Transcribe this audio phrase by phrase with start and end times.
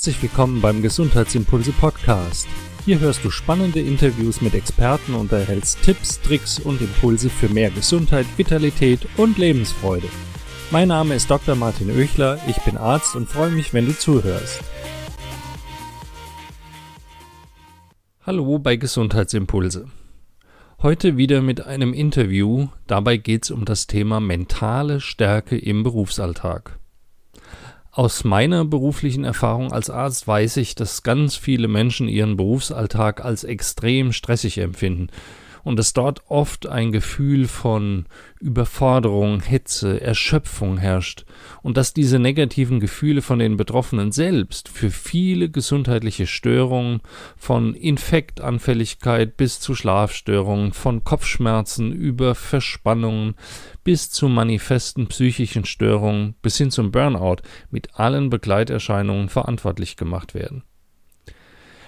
[0.00, 2.48] Herzlich willkommen beim Gesundheitsimpulse Podcast.
[2.86, 7.70] Hier hörst du spannende Interviews mit Experten und erhältst Tipps, Tricks und Impulse für mehr
[7.70, 10.06] Gesundheit, Vitalität und Lebensfreude.
[10.70, 11.54] Mein Name ist Dr.
[11.54, 14.64] Martin Oechler, ich bin Arzt und freue mich, wenn du zuhörst.
[18.22, 19.90] Hallo bei Gesundheitsimpulse.
[20.80, 26.79] Heute wieder mit einem Interview, dabei geht es um das Thema mentale Stärke im Berufsalltag.
[27.92, 33.42] Aus meiner beruflichen Erfahrung als Arzt weiß ich, dass ganz viele Menschen ihren Berufsalltag als
[33.42, 35.08] extrem stressig empfinden
[35.64, 38.06] und dass dort oft ein Gefühl von
[38.40, 41.24] Überforderung, Hetze, Erschöpfung herrscht
[41.62, 47.00] und dass diese negativen Gefühle von den Betroffenen selbst für viele gesundheitliche Störungen
[47.36, 53.34] von Infektanfälligkeit bis zu Schlafstörungen, von Kopfschmerzen über Verspannungen
[53.84, 60.64] bis zu manifesten psychischen Störungen bis hin zum Burnout mit allen Begleiterscheinungen verantwortlich gemacht werden.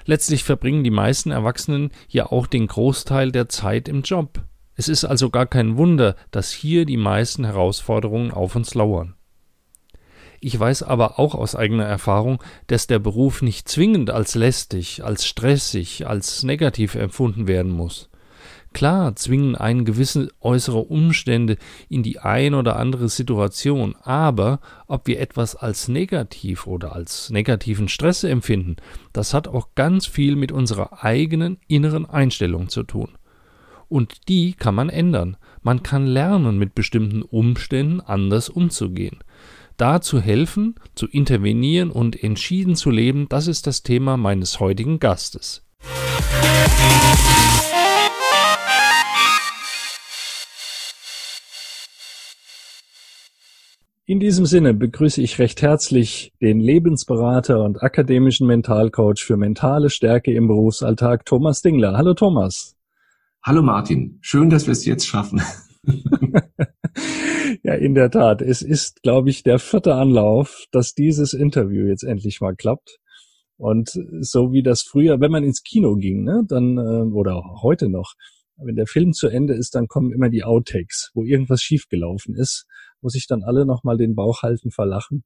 [0.04, 4.42] Letztlich verbringen die meisten Erwachsenen ja auch den Großteil der Zeit im Job.
[4.74, 9.14] Es ist also gar kein Wunder, dass hier die meisten Herausforderungen auf uns lauern.
[10.40, 15.24] Ich weiß aber auch aus eigener Erfahrung, dass der Beruf nicht zwingend als lästig, als
[15.24, 18.10] stressig, als negativ empfunden werden muss.
[18.72, 21.56] Klar zwingen einen gewisse äußere Umstände
[21.88, 27.88] in die ein oder andere Situation, aber ob wir etwas als negativ oder als negativen
[27.88, 28.76] Stress empfinden,
[29.12, 33.10] das hat auch ganz viel mit unserer eigenen inneren Einstellung zu tun.
[33.88, 35.36] Und die kann man ändern.
[35.60, 39.18] Man kann lernen, mit bestimmten Umständen anders umzugehen.
[39.76, 44.98] Da zu helfen, zu intervenieren und entschieden zu leben, das ist das Thema meines heutigen
[44.98, 45.62] Gastes.
[54.04, 60.34] In diesem Sinne begrüße ich recht herzlich den Lebensberater und akademischen Mentalcoach für mentale Stärke
[60.34, 61.96] im Berufsalltag, Thomas Dingler.
[61.96, 62.74] Hallo Thomas.
[63.44, 64.18] Hallo Martin.
[64.20, 65.40] Schön, dass wir es jetzt schaffen.
[67.62, 68.42] ja, in der Tat.
[68.42, 72.98] Es ist, glaube ich, der vierte Anlauf, dass dieses Interview jetzt endlich mal klappt.
[73.56, 73.90] Und
[74.20, 78.14] so wie das früher, wenn man ins Kino ging, ne, dann, äh, oder heute noch,
[78.56, 82.66] wenn der Film zu Ende ist, dann kommen immer die Outtakes, wo irgendwas schiefgelaufen ist
[83.02, 85.24] muss ich dann alle nochmal den Bauch halten verlachen.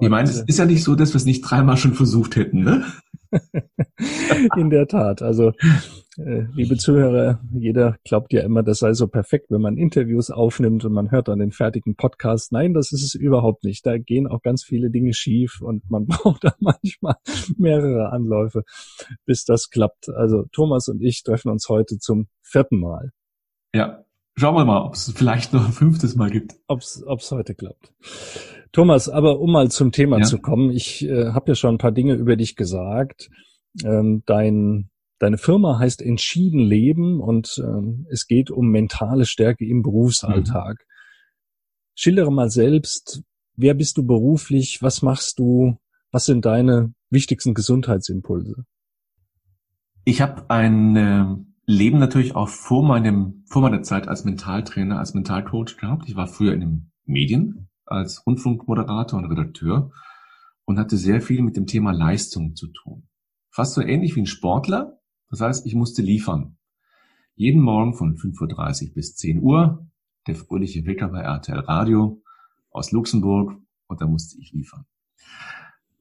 [0.00, 2.62] Ich meine, es ist ja nicht so, dass wir es nicht dreimal schon versucht hätten,
[2.62, 2.84] ne?
[4.56, 5.20] In der Tat.
[5.20, 5.52] Also,
[6.16, 10.84] äh, liebe Zuhörer, jeder glaubt ja immer, das sei so perfekt, wenn man Interviews aufnimmt
[10.86, 12.52] und man hört dann den fertigen Podcast.
[12.52, 13.84] Nein, das ist es überhaupt nicht.
[13.84, 17.16] Da gehen auch ganz viele Dinge schief und man braucht da manchmal
[17.58, 18.64] mehrere Anläufe,
[19.26, 20.08] bis das klappt.
[20.08, 23.12] Also, Thomas und ich treffen uns heute zum vierten Mal.
[23.74, 24.04] Ja,
[24.34, 26.54] Schauen wir mal, ob es vielleicht noch ein fünftes Mal gibt.
[26.66, 27.92] Ob es heute klappt.
[28.72, 30.24] Thomas, aber um mal zum Thema ja.
[30.24, 33.28] zu kommen, ich äh, habe ja schon ein paar Dinge über dich gesagt.
[33.84, 34.88] Ähm, dein,
[35.18, 40.78] deine Firma heißt Entschieden Leben und ähm, es geht um mentale Stärke im Berufsalltag.
[40.78, 40.92] Mhm.
[41.94, 43.22] Schildere mal selbst,
[43.56, 45.76] wer bist du beruflich, was machst du,
[46.10, 48.64] was sind deine wichtigsten Gesundheitsimpulse?
[50.04, 55.76] Ich habe ein Leben natürlich auch vor meinem, vor meiner Zeit als Mentaltrainer, als Mentalcoach
[55.76, 56.08] gehabt.
[56.08, 59.92] Ich war früher in den Medien als Rundfunkmoderator und Redakteur
[60.64, 63.08] und hatte sehr viel mit dem Thema Leistung zu tun.
[63.50, 64.98] Fast so ähnlich wie ein Sportler.
[65.30, 66.56] Das heißt, ich musste liefern.
[67.34, 69.86] Jeden Morgen von 5.30 Uhr bis 10 Uhr
[70.26, 72.22] der fröhliche Wecker bei RTL Radio
[72.70, 73.56] aus Luxemburg
[73.86, 74.84] und da musste ich liefern.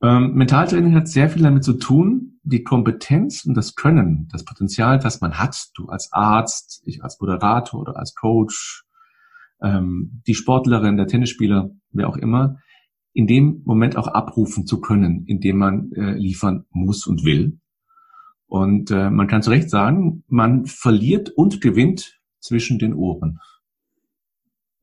[0.01, 4.99] Ähm, Mentaltraining hat sehr viel damit zu tun, die Kompetenz und das Können, das Potenzial,
[4.99, 8.83] das man hat, du als Arzt, ich als Moderator oder als Coach,
[9.61, 12.57] ähm, die Sportlerin, der Tennisspieler, wer auch immer,
[13.13, 17.59] in dem Moment auch abrufen zu können, indem man äh, liefern muss und will.
[18.47, 23.39] Und äh, man kann zu Recht sagen, man verliert und gewinnt zwischen den Ohren.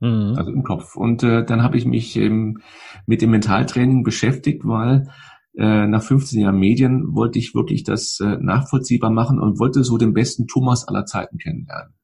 [0.01, 0.35] Mhm.
[0.37, 0.97] Also im Kopf.
[0.97, 2.61] Und äh, dann habe ich mich ähm,
[3.07, 5.11] mit dem Mentaltraining beschäftigt, weil
[5.59, 9.99] äh, nach 15 Jahren Medien wollte ich wirklich das äh, nachvollziehbar machen und wollte so
[9.99, 11.95] den besten Thomas aller Zeiten kennenlernen.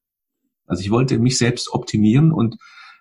[0.66, 2.56] Also ich wollte mich selbst optimieren und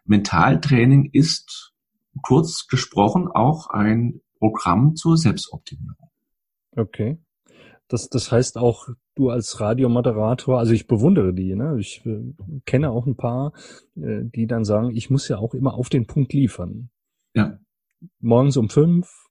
[0.06, 1.74] Mentaltraining ist
[2.22, 6.12] kurz gesprochen auch ein Programm zur Selbstoptimierung.
[6.76, 7.18] Okay.
[7.88, 11.78] Das, das heißt auch, du als Radiomoderator, also ich bewundere die, ne?
[11.80, 12.34] ich äh,
[12.66, 13.54] kenne auch ein paar,
[13.96, 16.90] äh, die dann sagen, ich muss ja auch immer auf den Punkt liefern.
[17.34, 17.58] Ja.
[18.20, 19.23] Morgens um fünf,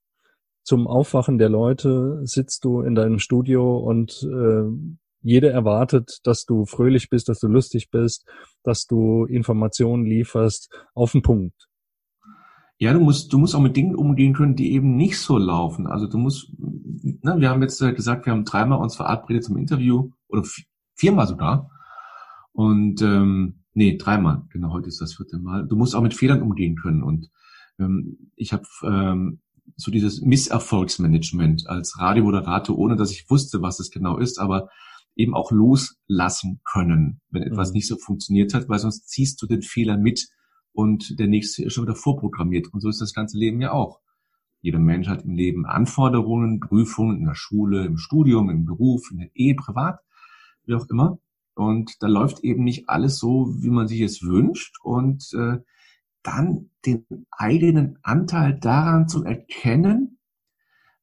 [0.62, 4.64] zum Aufwachen der Leute sitzt du in deinem Studio und äh,
[5.22, 8.26] jeder erwartet, dass du fröhlich bist, dass du lustig bist,
[8.62, 11.68] dass du Informationen lieferst auf den Punkt.
[12.78, 15.86] Ja, du musst, du musst auch mit Dingen umgehen können, die eben nicht so laufen.
[15.86, 16.50] Also du musst
[17.02, 20.42] ne, wir haben jetzt äh, gesagt, wir haben dreimal uns verabredet zum Interview oder
[20.94, 21.70] viermal sogar.
[22.52, 25.66] Und ähm, nee, dreimal, genau, heute ist das vierte Mal.
[25.66, 27.02] Du musst auch mit Fehlern umgehen können.
[27.02, 27.30] Und
[27.78, 29.40] ähm, ich habe ähm,
[29.76, 34.68] so dieses Misserfolgsmanagement als Radiomoderator, ohne dass ich wusste, was es genau ist, aber
[35.14, 37.74] eben auch loslassen können, wenn etwas mhm.
[37.74, 40.28] nicht so funktioniert hat, weil sonst ziehst du den Fehler mit
[40.72, 42.72] und der nächste ist schon wieder vorprogrammiert.
[42.72, 44.00] Und so ist das ganze Leben ja auch.
[44.62, 49.18] Jeder Mensch hat im Leben Anforderungen, Prüfungen in der Schule, im Studium, im Beruf, in
[49.18, 49.98] der Ehe, privat,
[50.64, 51.18] wie auch immer.
[51.54, 54.76] Und da läuft eben nicht alles so, wie man sich es wünscht.
[54.82, 55.58] Und äh,
[56.22, 60.18] dann den eigenen Anteil daran zu erkennen,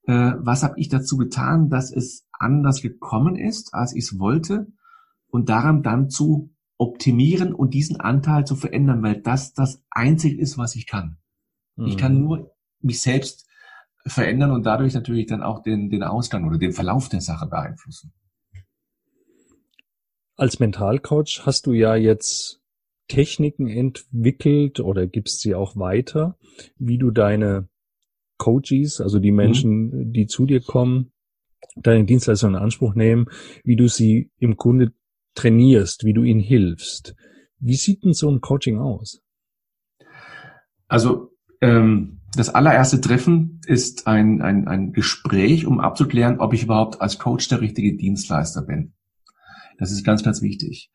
[0.04, 4.68] äh, was habe ich dazu getan, dass es anders gekommen ist, als ich es wollte,
[5.28, 10.58] und daran dann zu optimieren und diesen Anteil zu verändern, weil das das Einzige ist,
[10.58, 11.18] was ich kann.
[11.76, 11.86] Mhm.
[11.88, 12.22] Ich kann mhm.
[12.22, 13.48] nur mich selbst
[14.06, 18.14] verändern und dadurch natürlich dann auch den, den Ausgang oder den Verlauf der Sache beeinflussen.
[20.36, 22.62] Als Mentalcoach hast du ja jetzt
[23.10, 26.38] Techniken entwickelt oder gibst sie auch weiter,
[26.78, 27.68] wie du deine
[28.38, 29.38] Coaches, also die mhm.
[29.38, 30.14] Menschen, mhm.
[30.14, 31.12] die zu dir kommen,
[31.76, 33.26] deine Dienstleistung in Anspruch nehmen,
[33.66, 34.94] wie du sie im Grunde
[35.36, 37.16] trainierst, wie du ihnen hilfst.
[37.60, 39.22] Wie sieht denn so ein Coaching aus?
[40.88, 41.32] Also
[41.62, 47.20] ähm, das allererste Treffen ist ein, ein, ein Gespräch, um abzuklären, ob ich überhaupt als
[47.20, 48.94] Coach der richtige Dienstleister bin.
[49.78, 50.92] Das ist ganz, ganz wichtig.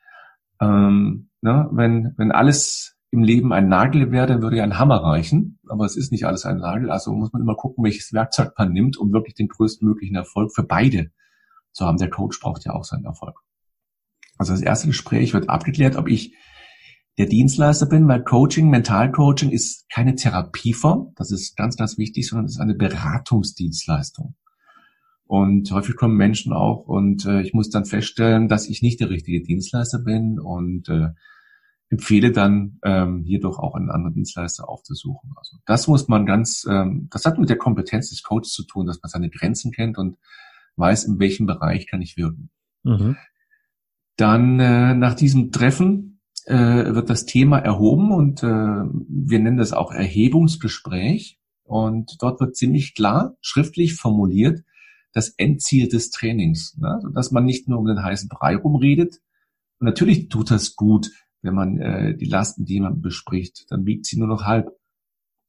[0.64, 5.02] Ähm, ne, wenn, wenn alles im Leben ein Nagel wäre, dann würde ja ein Hammer
[5.02, 5.58] reichen.
[5.68, 6.90] Aber es ist nicht alles ein Nagel.
[6.90, 10.64] Also muss man immer gucken, welches Werkzeug man nimmt, um wirklich den größtmöglichen Erfolg für
[10.64, 11.10] beide
[11.72, 11.98] zu haben.
[11.98, 13.36] Der Coach braucht ja auch seinen Erfolg.
[14.36, 16.34] Also das erste Gespräch wird abgeklärt, ob ich
[17.18, 22.46] der Dienstleister bin, weil Coaching, Mentalcoaching ist keine Therapieform, das ist ganz, ganz wichtig, sondern
[22.46, 24.34] es ist eine Beratungsdienstleistung.
[25.26, 29.08] Und häufig kommen Menschen auch und äh, ich muss dann feststellen, dass ich nicht der
[29.08, 31.08] richtige Dienstleister bin und äh,
[31.88, 35.32] empfehle dann ähm, hier doch auch einen anderen Dienstleister aufzusuchen.
[35.36, 38.86] Also das muss man ganz, ähm, das hat mit der Kompetenz des Coaches zu tun,
[38.86, 40.18] dass man seine Grenzen kennt und
[40.76, 42.50] weiß, in welchem Bereich kann ich wirken.
[42.82, 43.16] Mhm.
[44.16, 49.72] Dann äh, nach diesem Treffen äh, wird das Thema erhoben und äh, wir nennen das
[49.72, 51.38] auch Erhebungsgespräch.
[51.62, 54.60] Und dort wird ziemlich klar schriftlich formuliert
[55.14, 57.00] das Endziel des Trainings, ne?
[57.14, 59.20] dass man nicht nur um den heißen Brei rumredet.
[59.78, 64.06] Und natürlich tut das gut, wenn man äh, die Lasten, die man bespricht, dann wiegt
[64.06, 64.72] sie nur noch halb.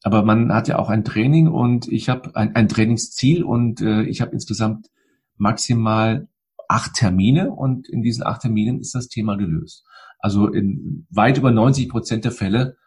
[0.04, 4.04] Aber man hat ja auch ein Training und ich habe ein, ein Trainingsziel und äh,
[4.04, 4.92] ich habe insgesamt
[5.36, 6.28] maximal
[6.68, 9.84] acht Termine und in diesen acht Terminen ist das Thema gelöst.
[10.20, 12.78] Also in weit über 90 Prozent der Fälle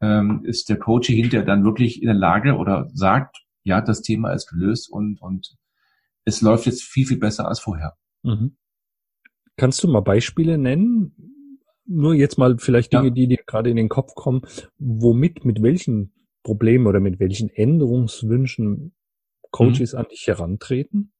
[0.00, 4.32] ähm, ist der Coach hinterher dann wirklich in der Lage oder sagt, ja, das Thema
[4.32, 5.56] ist gelöst und, und
[6.24, 7.96] es läuft jetzt viel, viel besser als vorher.
[8.22, 8.56] Mhm.
[9.56, 11.14] Kannst du mal Beispiele nennen?
[11.86, 13.10] Nur jetzt mal vielleicht Dinge, ja.
[13.10, 14.42] die dir gerade in den Kopf kommen.
[14.78, 18.94] Womit, mit welchen Problemen oder mit welchen Änderungswünschen
[19.50, 19.98] Coaches mhm.
[19.98, 21.12] an dich herantreten?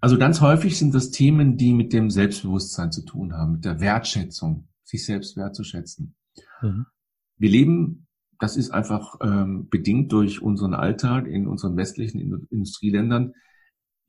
[0.00, 3.80] Also ganz häufig sind das Themen, die mit dem Selbstbewusstsein zu tun haben, mit der
[3.80, 6.16] Wertschätzung, sich selbst wertzuschätzen.
[6.62, 6.86] Mhm.
[7.36, 8.06] Wir leben,
[8.40, 13.34] das ist einfach ähm, bedingt durch unseren Alltag in unseren westlichen Industrieländern,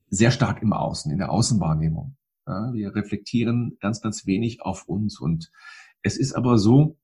[0.10, 2.16] sehr stark im Außen, in der Außenwahrnehmung.
[2.48, 5.20] Ja, wir reflektieren ganz, ganz wenig auf uns.
[5.20, 5.52] Und
[6.02, 6.98] es ist aber so,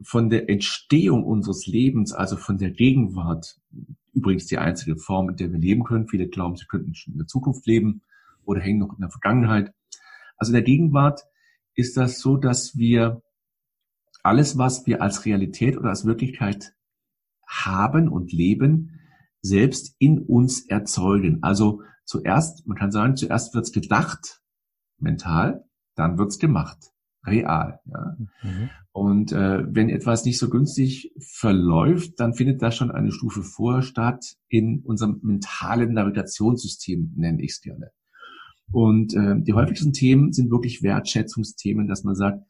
[0.00, 3.58] von der Entstehung unseres Lebens, also von der Gegenwart,
[4.12, 6.08] übrigens die einzige Form, in der wir leben können.
[6.08, 8.02] Viele glauben, sie könnten schon in der Zukunft leben
[8.44, 9.72] oder hängen noch in der Vergangenheit.
[10.36, 11.22] Also in der Gegenwart
[11.74, 13.22] ist das so, dass wir
[14.28, 16.74] alles, was wir als Realität oder als Wirklichkeit
[17.46, 19.00] haben und leben,
[19.40, 21.38] selbst in uns erzeugen.
[21.40, 24.42] Also zuerst, man kann sagen, zuerst wird's gedacht,
[24.98, 26.92] mental, dann wird's gemacht,
[27.26, 27.80] real.
[27.86, 28.16] Ja.
[28.42, 28.70] Mhm.
[28.92, 33.80] Und äh, wenn etwas nicht so günstig verläuft, dann findet da schon eine Stufe vor
[33.80, 37.92] statt in unserem mentalen Navigationssystem, nenne ich es gerne.
[38.70, 42.42] Und äh, die häufigsten Themen sind wirklich Wertschätzungsthemen, dass man sagt,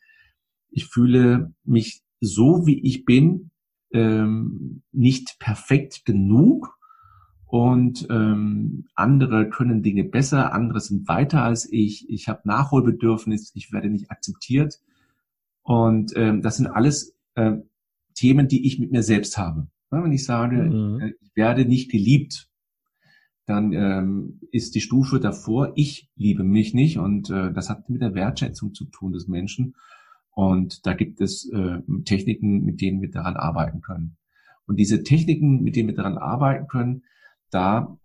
[0.71, 3.51] ich fühle mich so, wie ich bin,
[3.93, 6.79] ähm, nicht perfekt genug
[7.47, 13.73] und ähm, andere können Dinge besser, andere sind weiter als ich, ich habe Nachholbedürfnis, ich
[13.73, 14.81] werde nicht akzeptiert.
[15.63, 17.57] Und ähm, das sind alles äh,
[18.15, 19.69] Themen, die ich mit mir selbst habe.
[19.91, 21.15] Wenn ich sage, mhm.
[21.21, 22.51] Ich werde nicht geliebt,
[23.47, 28.03] dann ähm, ist die Stufe davor, ich liebe mich nicht und äh, das hat mit
[28.03, 29.75] der Wertschätzung zu tun des Menschen.
[30.39, 34.17] Und da gibt es äh, Techniken, mit denen wir daran arbeiten können.
[34.67, 37.03] Und diese Techniken, mit denen wir daran arbeiten können,
[37.51, 37.99] da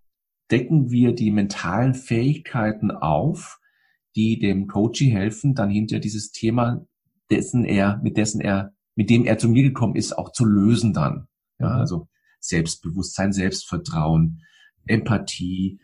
[0.49, 3.59] decken wir die mentalen Fähigkeiten auf,
[4.15, 6.83] die dem Coachie helfen, dann hinter dieses Thema,
[7.29, 10.91] dessen er, mit dessen er, mit dem er zu mir gekommen ist, auch zu lösen
[10.91, 11.27] dann.
[11.59, 11.81] Ja, mhm.
[11.81, 12.07] also
[12.39, 14.41] Selbstbewusstsein, Selbstvertrauen,
[14.87, 15.79] Empathie,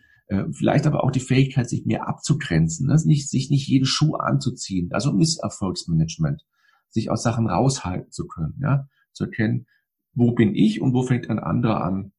[0.52, 2.98] vielleicht aber auch die Fähigkeit, sich mehr abzugrenzen, ne?
[3.06, 6.46] nicht, sich nicht jeden Schuh anzuziehen, also Misserfolgsmanagement,
[6.90, 9.66] sich aus Sachen raushalten zu können, ja, zu erkennen,
[10.14, 12.12] wo bin ich und wo fängt ein anderer an,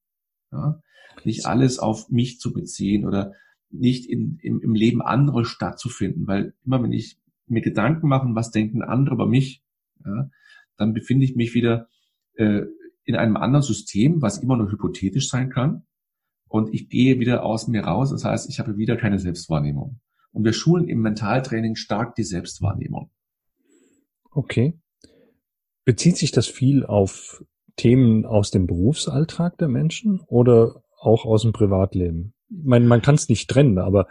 [0.50, 0.83] ja,
[1.25, 3.33] nicht alles auf mich zu beziehen oder
[3.71, 8.50] nicht in, im, im Leben anderer stattzufinden, weil immer wenn ich mir Gedanken mache, was
[8.50, 9.62] denken andere über mich,
[10.05, 10.31] ja,
[10.76, 11.88] dann befinde ich mich wieder
[12.35, 12.62] äh,
[13.05, 15.85] in einem anderen System, was immer nur hypothetisch sein kann.
[16.50, 18.11] Und ich gehe wieder aus mir raus.
[18.11, 20.00] Das heißt, ich habe wieder keine Selbstwahrnehmung.
[20.33, 23.11] Und wir schulen im Mentaltraining stark die Selbstwahrnehmung.
[24.33, 24.75] Okay.
[25.85, 27.45] Bezieht sich das viel auf
[27.76, 32.35] Themen aus dem Berufsalltag der Menschen oder auch aus dem Privatleben?
[32.49, 34.09] Ich meine, man kann es nicht trennen, aber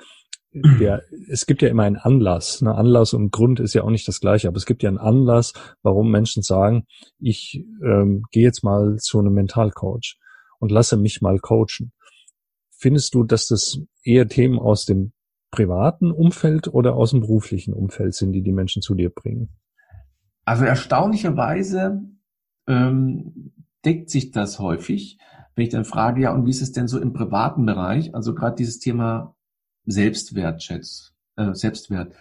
[0.53, 2.62] der, es gibt ja immer einen Anlass.
[2.62, 2.74] Ne?
[2.74, 5.53] Anlass und Grund ist ja auch nicht das gleiche, aber es gibt ja einen Anlass,
[5.84, 6.86] warum Menschen sagen,
[7.19, 10.17] ich ähm, gehe jetzt mal zu einem Mentalcoach
[10.60, 11.91] und lasse mich mal coachen.
[12.79, 15.12] Findest du, dass das eher Themen aus dem
[15.51, 19.50] privaten Umfeld oder aus dem beruflichen Umfeld sind, die die Menschen zu dir bringen?
[20.45, 22.01] Also erstaunlicherweise
[22.67, 23.51] ähm,
[23.83, 25.17] deckt sich das häufig,
[25.55, 28.15] wenn ich dann frage, ja, und wie ist es denn so im privaten Bereich?
[28.15, 29.36] Also gerade dieses Thema
[29.86, 32.13] Selbstwertschätz, äh, Selbstwert.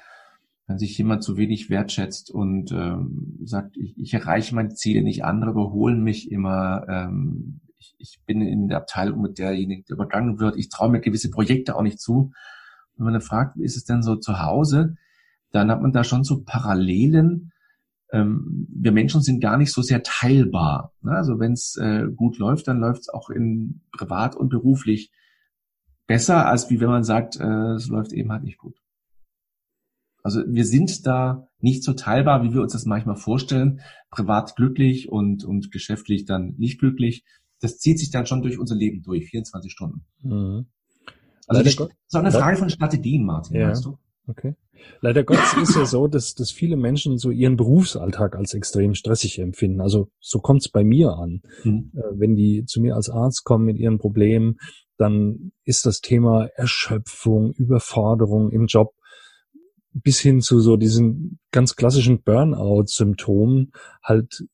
[0.66, 5.24] Wenn sich jemand zu wenig wertschätzt und ähm, sagt, ich, ich erreiche meine Ziele nicht,
[5.24, 10.38] andere überholen mich immer, ähm, ich, ich bin in der Abteilung mit derjenigen, der übergangen
[10.38, 12.32] wird, ich traue mir gewisse Projekte auch nicht zu.
[12.96, 14.96] Wenn man dann fragt, wie ist es denn so zu Hause,
[15.52, 17.52] dann hat man da schon so Parallelen.
[18.12, 20.92] Ähm, wir Menschen sind gar nicht so sehr teilbar.
[21.02, 21.12] Ne?
[21.12, 25.12] Also wenn es äh, gut läuft, dann läuft es auch in privat und beruflich
[26.06, 28.76] besser, als wie wenn man sagt, äh, es läuft eben halt nicht gut.
[30.22, 33.80] Also wir sind da nicht so teilbar, wie wir uns das manchmal vorstellen.
[34.10, 37.24] Privat glücklich und, und geschäftlich dann nicht glücklich.
[37.60, 40.04] Das zieht sich dann schon durch unser Leben durch, 24 Stunden.
[40.22, 40.66] Mhm.
[41.46, 43.70] Also das ist auch eine Frage von Strategien, Martin, ja.
[43.70, 43.98] weißt du?
[44.26, 44.54] Okay.
[45.00, 49.38] Leider Gottes ist ja so, dass, dass viele Menschen so ihren Berufsalltag als extrem stressig
[49.38, 49.80] empfinden.
[49.80, 51.42] Also so kommt es bei mir an.
[51.64, 51.92] Mhm.
[51.94, 54.58] Äh, wenn die zu mir als Arzt kommen mit ihren Problemen,
[54.98, 58.94] dann ist das Thema Erschöpfung, Überforderung im Job
[59.92, 63.72] bis hin zu so diesen ganz klassischen Burnout-Symptomen
[64.02, 64.44] halt,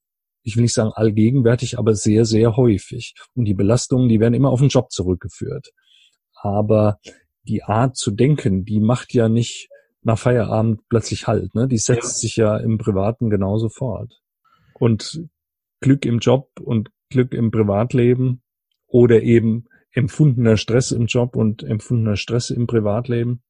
[0.45, 3.15] ich will nicht sagen allgegenwärtig, aber sehr, sehr häufig.
[3.35, 5.73] Und die Belastungen, die werden immer auf den Job zurückgeführt.
[6.35, 6.99] Aber
[7.43, 9.69] die Art zu denken, die macht ja nicht
[10.03, 11.67] nach Feierabend plötzlich Halt, ne?
[11.67, 12.21] Die setzt ja.
[12.21, 14.21] sich ja im Privaten genauso fort.
[14.75, 15.23] Und
[15.81, 18.43] Glück im Job und Glück im Privatleben
[18.87, 23.43] oder eben empfundener Stress im Job und empfundener Stress im Privatleben,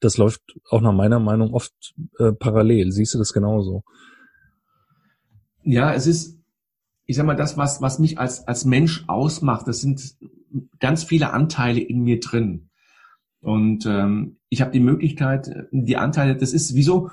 [0.00, 1.72] das läuft auch nach meiner Meinung oft
[2.18, 2.90] äh, parallel.
[2.90, 3.84] Siehst du das genauso?
[5.70, 6.40] Ja, es ist,
[7.04, 10.16] ich sag mal, das, was, was mich als, als Mensch ausmacht, das sind
[10.80, 12.70] ganz viele Anteile in mir drin.
[13.40, 17.10] Und ähm, ich habe die Möglichkeit, die Anteile, das ist wieso,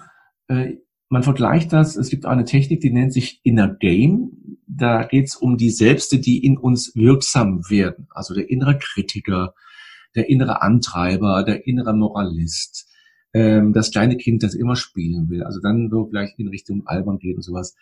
[0.48, 0.78] äh,
[1.10, 4.58] man vergleicht das, es gibt eine Technik, die nennt sich Inner Game.
[4.68, 8.08] Da geht es um die Selbste, die in uns wirksam werden.
[8.12, 9.54] Also der innere Kritiker,
[10.16, 12.90] der innere Antreiber, der innere Moralist,
[13.34, 15.44] ähm, das kleine Kind, das immer spielen will.
[15.44, 17.76] Also dann wird vielleicht in Richtung Albern geht und sowas.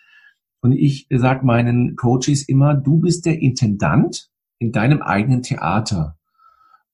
[0.60, 6.18] Und ich sage meinen Coaches immer, du bist der Intendant in deinem eigenen Theater.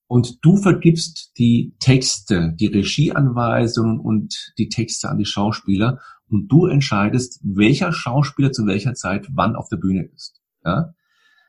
[0.06, 6.66] Und du vergibst die Texte, die Regieanweisungen und die Texte an die Schauspieler und du
[6.66, 10.40] entscheidest, welcher Schauspieler zu welcher Zeit wann auf der Bühne ist.
[10.64, 10.94] Ja?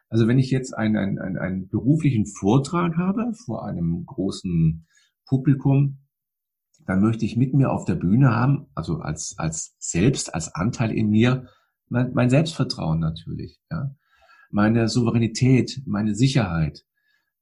[0.10, 4.86] Also wenn ich jetzt einen, einen, einen, beruflichen Vortrag habe vor einem großen
[5.26, 6.00] Publikum,
[6.86, 10.92] dann möchte ich mit mir auf der Bühne haben, also als, als selbst, als Anteil
[10.92, 11.48] in mir,
[11.92, 13.94] mein, mein Selbstvertrauen natürlich, ja?
[14.50, 16.86] meine Souveränität, meine Sicherheit.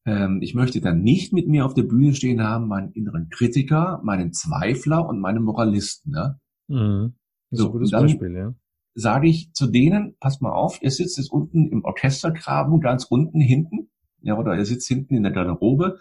[0.06, 4.02] Ähm, ich möchte dann nicht mit mir auf der Bühne stehen haben, meinen inneren Kritiker,
[4.04, 6.14] meinen Zweifler und meinen Moralisten.
[6.16, 6.40] Ja?
[6.68, 7.16] Mhm.
[7.50, 8.54] Das ist so, ein gutes Beispiel, ja.
[8.96, 13.40] Sage ich zu denen, pass mal auf, ihr sitzt jetzt unten im Orchestergraben, ganz unten
[13.40, 13.92] hinten,
[14.22, 16.00] ja, oder ihr sitzt hinten in der Garderobe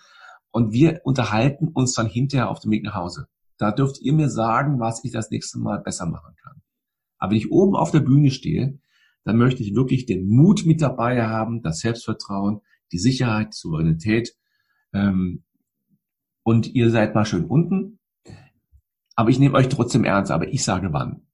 [0.51, 3.29] und wir unterhalten uns dann hinterher auf dem Weg nach Hause.
[3.59, 6.63] Da dürft ihr mir sagen, was ich das nächste Mal besser machen kann.
[7.19, 8.79] Aber wenn ich oben auf der Bühne stehe,
[9.25, 12.61] dann möchte ich wirklich den Mut mit dabei haben, das Selbstvertrauen,
[12.93, 14.35] die Sicherheit, die Souveränität.
[14.93, 15.45] Ähm,
[16.43, 17.99] und ihr seid mal schön unten.
[19.15, 21.27] Aber ich nehme euch trotzdem ernst, aber ich sage wann.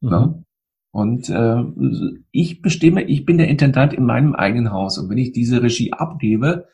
[0.00, 0.10] Mhm.
[0.10, 0.44] Ne?
[0.92, 1.64] Und äh,
[2.30, 4.98] ich bestimme, ich bin der Intendant in meinem eigenen Haus.
[4.98, 6.68] Und wenn ich diese Regie abgebe,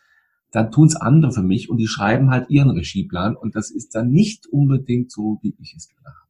[0.51, 4.11] dann tun's andere für mich und die schreiben halt ihren Regieplan und das ist dann
[4.11, 6.28] nicht unbedingt so, wie ich es gedacht habe.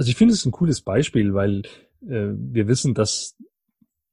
[0.00, 1.60] Also ich finde es ein cooles Beispiel, weil
[2.00, 3.36] äh, wir wissen, dass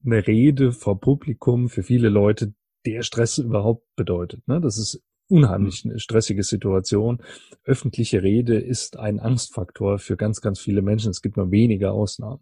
[0.05, 2.53] eine Rede vor Publikum für viele Leute
[2.85, 4.45] der Stress überhaupt bedeutet.
[4.49, 4.59] Ne?
[4.59, 7.23] Das ist unheimlich eine stressige Situation.
[7.63, 11.11] Öffentliche Rede ist ein Angstfaktor für ganz, ganz viele Menschen.
[11.11, 12.41] Es gibt nur wenige Ausnahmen.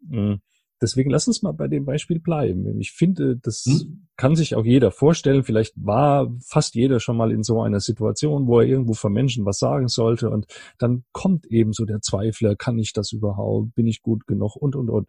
[0.00, 0.40] Mhm.
[0.82, 2.80] Deswegen lass uns mal bei dem Beispiel bleiben.
[2.80, 4.08] Ich finde, das hm?
[4.16, 5.44] kann sich auch jeder vorstellen.
[5.44, 9.44] Vielleicht war fast jeder schon mal in so einer Situation, wo er irgendwo vor Menschen
[9.44, 10.46] was sagen sollte und
[10.78, 13.74] dann kommt eben so der Zweifler, kann ich das überhaupt?
[13.74, 14.56] Bin ich gut genug?
[14.56, 15.08] Und, und, und.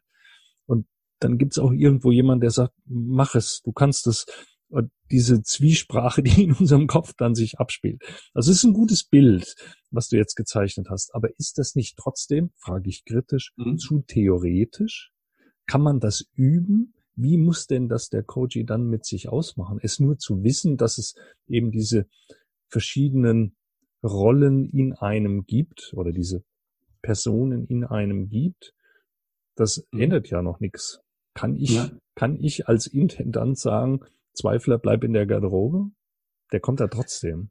[0.66, 0.88] Und
[1.20, 4.26] dann gibt's auch irgendwo jemand, der sagt, mach es, du kannst es.
[4.68, 8.04] Und diese Zwiesprache, die in unserem Kopf dann sich abspielt.
[8.34, 9.56] Also es ist ein gutes Bild,
[9.90, 11.14] was du jetzt gezeichnet hast.
[11.16, 13.78] Aber ist das nicht trotzdem, frage ich kritisch, mhm.
[13.78, 15.12] zu theoretisch?
[15.68, 16.94] Kann man das üben?
[17.16, 19.80] Wie muss denn das der Coach dann mit sich ausmachen?
[19.82, 21.16] Es nur zu wissen, dass es
[21.48, 22.08] eben diese
[22.68, 23.56] verschiedenen
[24.04, 26.44] Rollen in einem gibt oder diese
[27.02, 28.74] Personen in einem gibt,
[29.56, 30.02] das mhm.
[30.02, 31.00] ändert ja noch nichts.
[31.34, 31.90] Kann ich, ja.
[32.16, 34.02] kann ich als Intendant sagen,
[34.34, 35.92] Zweifler bleib in der Garderobe?
[36.52, 37.50] Der kommt da trotzdem.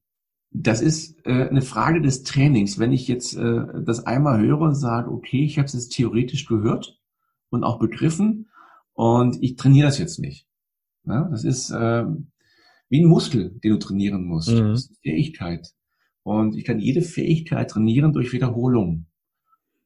[0.50, 2.78] Das ist äh, eine Frage des Trainings.
[2.78, 6.46] Wenn ich jetzt äh, das einmal höre und sage, okay, ich habe es jetzt theoretisch
[6.46, 7.00] gehört,
[7.54, 8.48] und auch begriffen
[8.92, 10.46] und ich trainiere das jetzt nicht.
[11.06, 12.04] Ja, das ist äh,
[12.88, 14.50] wie ein Muskel, den du trainieren musst.
[14.50, 14.70] Mhm.
[14.70, 15.74] Das ist eine Fähigkeit.
[16.22, 19.06] Und ich kann jede Fähigkeit trainieren durch Wiederholung.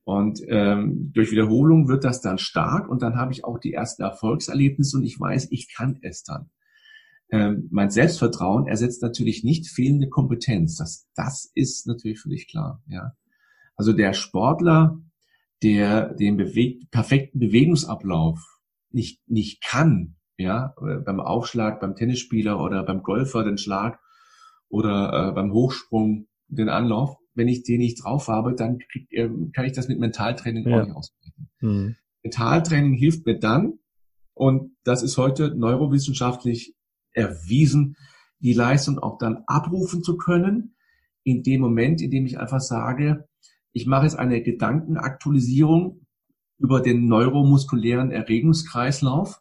[0.04, 4.02] Und ähm, durch Wiederholung wird das dann stark und dann habe ich auch die ersten
[4.02, 6.50] Erfolgserlebnisse und ich weiß, ich kann es dann.
[7.30, 10.76] Ähm, mein Selbstvertrauen ersetzt natürlich nicht fehlende Kompetenz.
[10.76, 12.82] Das, das ist natürlich völlig klar.
[12.88, 13.12] Ja.
[13.76, 14.98] Also der Sportler
[15.62, 18.38] der den bewegt, perfekten Bewegungsablauf
[18.90, 23.98] nicht, nicht kann, ja, beim Aufschlag, beim Tennisspieler oder beim Golfer den Schlag
[24.68, 29.28] oder äh, beim Hochsprung den Anlauf, wenn ich den nicht drauf habe, dann krieg, äh,
[29.52, 30.80] kann ich das mit Mentaltraining ja.
[30.80, 31.50] auch nicht ausbilden.
[31.60, 31.96] Mhm.
[32.22, 33.78] Mentaltraining hilft mir dann,
[34.34, 36.74] und das ist heute neurowissenschaftlich
[37.12, 37.96] erwiesen,
[38.40, 40.76] die Leistung auch dann abrufen zu können,
[41.24, 43.27] in dem Moment, in dem ich einfach sage,
[43.72, 46.06] ich mache jetzt eine Gedankenaktualisierung
[46.58, 49.40] über den neuromuskulären Erregungskreislauf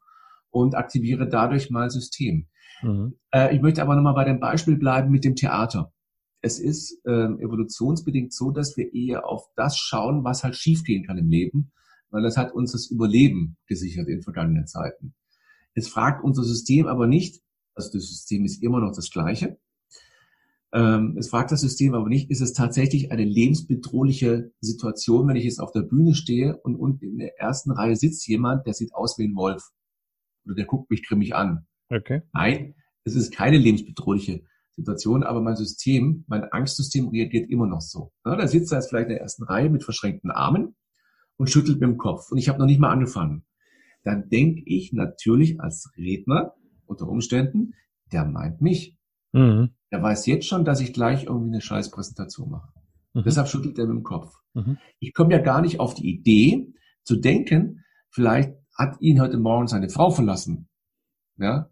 [0.50, 2.48] und aktiviere dadurch mein System.
[2.82, 3.16] Mhm.
[3.32, 5.92] Äh, ich möchte aber nochmal bei dem Beispiel bleiben mit dem Theater.
[6.42, 11.18] Es ist äh, evolutionsbedingt so, dass wir eher auf das schauen, was halt schiefgehen kann
[11.18, 11.72] im Leben,
[12.10, 15.16] weil das hat uns das Überleben gesichert in vergangenen Zeiten.
[15.74, 17.42] Es fragt unser System aber nicht,
[17.74, 19.60] also das System ist immer noch das gleiche,
[20.72, 25.60] es fragt das System aber nicht, ist es tatsächlich eine lebensbedrohliche Situation, wenn ich jetzt
[25.60, 29.18] auf der Bühne stehe und unten in der ersten Reihe sitzt jemand, der sieht aus
[29.18, 29.64] wie ein Wolf.
[30.46, 31.68] Oder der guckt mich grimmig an.
[31.90, 32.22] Okay.
[32.34, 32.76] Nein,
[33.06, 38.12] es ist keine lebensbedrohliche Situation, aber mein System, mein Angstsystem reagiert immer noch so.
[38.24, 40.76] Da sitzt er jetzt vielleicht in der ersten Reihe mit verschränkten Armen
[41.38, 42.30] und schüttelt mit dem Kopf.
[42.30, 43.46] Und ich habe noch nicht mal angefangen.
[44.04, 46.54] Dann denke ich natürlich als Redner
[46.86, 47.74] unter Umständen,
[48.12, 48.97] der meint mich.
[49.34, 49.72] Mhm.
[49.92, 52.72] Der weiß jetzt schon, dass ich gleich irgendwie eine scheiß Präsentation mache.
[53.14, 53.24] Mhm.
[53.24, 54.34] Deshalb schüttelt er mit dem Kopf.
[54.54, 54.78] Mhm.
[55.00, 59.68] Ich komme ja gar nicht auf die Idee zu denken, vielleicht hat ihn heute Morgen
[59.68, 60.68] seine Frau verlassen.
[61.38, 61.70] Ja?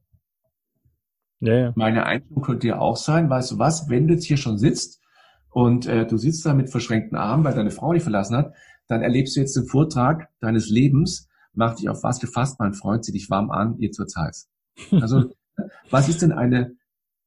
[1.40, 1.74] Ja, ja.
[1.76, 5.02] Meine Einstellung könnte ja auch sein, weißt du was, wenn du jetzt hier schon sitzt
[5.50, 8.54] und äh, du sitzt da mit verschränkten Armen, weil deine Frau dich verlassen hat,
[8.88, 13.04] dann erlebst du jetzt den Vortrag deines Lebens, mach dich auf was gefasst, mein Freund,
[13.04, 14.50] zieh dich warm an, jetzt wird's heiß.
[14.92, 15.34] Also,
[15.90, 16.76] was ist denn eine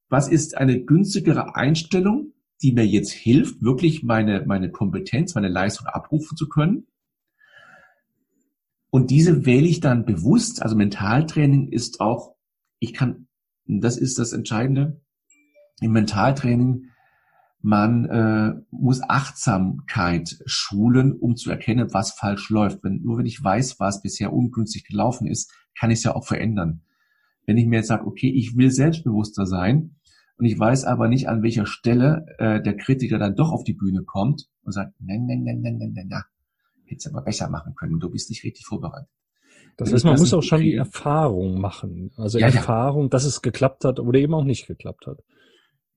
[0.08, 5.86] was ist eine günstigere Einstellung, die mir jetzt hilft, wirklich meine, meine Kompetenz, meine Leistung
[5.86, 6.86] abrufen zu können.
[8.90, 10.62] Und diese wähle ich dann bewusst.
[10.62, 12.34] Also Mentaltraining ist auch,
[12.78, 13.28] ich kann,
[13.66, 15.00] das ist das Entscheidende,
[15.80, 16.86] im Mentaltraining,
[17.60, 22.82] man äh, muss Achtsamkeit schulen, um zu erkennen, was falsch läuft.
[22.84, 26.26] Wenn, nur wenn ich weiß, was bisher ungünstig gelaufen ist, kann ich es ja auch
[26.26, 26.82] verändern.
[27.46, 29.96] Wenn ich mir jetzt sage, okay, ich will selbstbewusster sein,
[30.38, 33.74] und ich weiß aber nicht, an welcher Stelle äh, der Kritiker dann doch auf die
[33.74, 36.22] Bühne kommt und sagt, nein, nein, nein, nein, nein, nein, nein,
[36.86, 37.98] hättest aber besser machen können.
[37.98, 39.10] Du bist nicht richtig vorbereitet.
[39.76, 42.12] Das heißt, man muss auch schon die Erfahrung machen.
[42.16, 43.08] Also ja, Erfahrung, ja.
[43.10, 45.18] dass es geklappt hat oder eben auch nicht geklappt hat.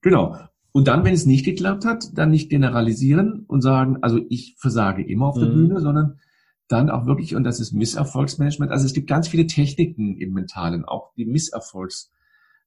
[0.00, 0.36] Genau.
[0.72, 5.04] Und dann, wenn es nicht geklappt hat, dann nicht generalisieren und sagen, also ich versage
[5.04, 5.54] immer auf der mhm.
[5.54, 6.18] Bühne, sondern
[6.66, 8.72] dann auch wirklich, und das ist Misserfolgsmanagement.
[8.72, 12.10] Also es gibt ganz viele Techniken im Mentalen, auch die Misserfolgs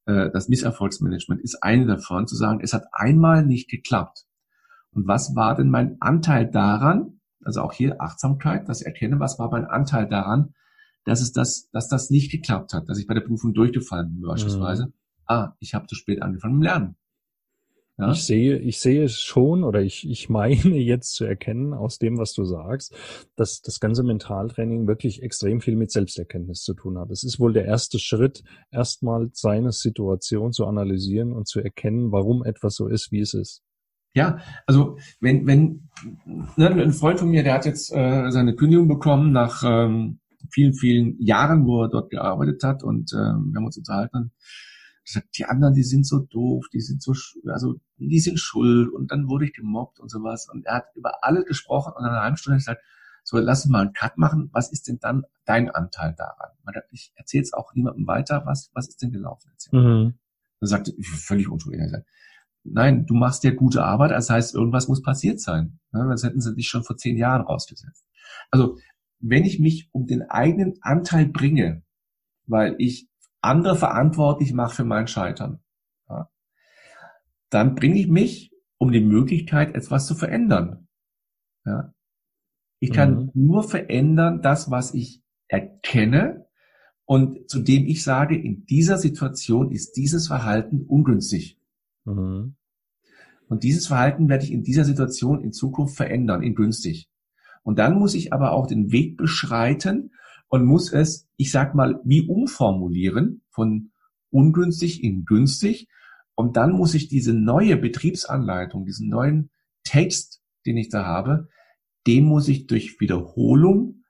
[0.06, 4.26] äh, das Misserfolgsmanagement ist eine davon, zu sagen, es hat einmal nicht geklappt.
[4.92, 7.20] Und was war denn mein Anteil daran?
[7.44, 10.54] Also auch hier Achtsamkeit, das Erkennen, was war mein Anteil daran,
[11.04, 14.22] dass es das, dass das nicht geklappt hat, dass ich bei der Prüfung durchgefallen bin
[14.22, 14.88] beispielsweise.
[14.88, 14.94] Mhm.
[15.28, 16.96] ah, ich habe zu spät angefangen zu lernen.
[17.98, 18.12] Ja?
[18.12, 22.18] Ich sehe, ich sehe es schon oder ich, ich meine jetzt zu erkennen aus dem,
[22.18, 22.94] was du sagst,
[23.36, 27.10] dass das ganze Mentaltraining wirklich extrem viel mit Selbsterkenntnis zu tun hat.
[27.12, 32.44] Es ist wohl der erste Schritt, erstmal seine Situation zu analysieren und zu erkennen, warum
[32.44, 33.62] etwas so ist, wie es ist.
[34.14, 35.90] Ja, also wenn, wenn
[36.56, 40.20] ne, ein Freund von mir, der hat jetzt äh, seine Kündigung bekommen nach ähm,
[40.52, 44.32] vielen, vielen Jahren, wo er dort gearbeitet hat und ähm, wir haben uns unterhalten
[45.06, 47.14] gesagt, die anderen, die sind so doof, die sind so,
[47.48, 50.50] also die sind schuld und dann wurde ich gemobbt und sowas.
[50.52, 52.82] Und er hat über alle gesprochen und nach einer halben Stunde gesagt,
[53.24, 54.50] so lass uns mal einen Cut machen.
[54.54, 56.52] Was ist denn dann dein Anteil daran?
[56.92, 58.44] Ich erzähle es auch niemandem weiter.
[58.46, 59.52] Was, was ist denn gelaufen?
[59.72, 60.14] Mhm.
[60.60, 61.82] Dann sagte ich völlig unschuldig.
[62.64, 65.80] Nein, du machst ja gute Arbeit, das heißt, irgendwas muss passiert sein.
[65.92, 68.06] Das hätten sie dich schon vor zehn Jahren rausgesetzt.
[68.50, 68.78] Also,
[69.20, 71.84] wenn ich mich um den eigenen Anteil bringe,
[72.48, 73.08] weil ich
[73.46, 75.60] andere verantwortlich mache für mein Scheitern,
[76.10, 76.30] ja,
[77.50, 80.88] dann bringe ich mich um die Möglichkeit, etwas zu verändern.
[81.66, 81.94] Ja.
[82.80, 83.32] Ich kann mhm.
[83.34, 86.46] nur verändern das, was ich erkenne
[87.06, 91.60] und zu dem ich sage, in dieser Situation ist dieses Verhalten ungünstig.
[92.04, 92.56] Mhm.
[93.48, 97.10] Und dieses Verhalten werde ich in dieser Situation in Zukunft verändern, in günstig.
[97.64, 100.12] Und dann muss ich aber auch den Weg beschreiten,
[100.50, 103.92] und muss es, ich sag mal, wie umformulieren von
[104.30, 105.88] ungünstig in günstig.
[106.36, 109.50] Und dann muss ich diese neue Betriebsanleitung, diesen neuen
[109.84, 111.48] Text, den ich da habe,
[112.08, 114.04] den muss ich durch Wiederholung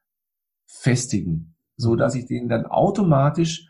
[0.66, 3.70] festigen, so dass ich den dann automatisch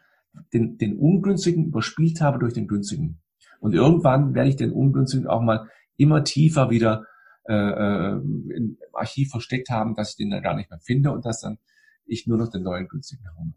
[0.54, 3.22] den, den ungünstigen überspielt habe durch den günstigen.
[3.60, 7.06] Und irgendwann werde ich den ungünstigen auch mal immer tiefer wieder
[7.48, 11.26] äh, äh im Archiv versteckt haben, dass ich den dann gar nicht mehr finde und
[11.26, 11.58] dass dann
[12.06, 13.54] ich nur noch den neuen günstigen habe.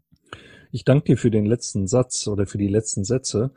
[0.71, 3.53] Ich danke dir für den letzten Satz oder für die letzten Sätze,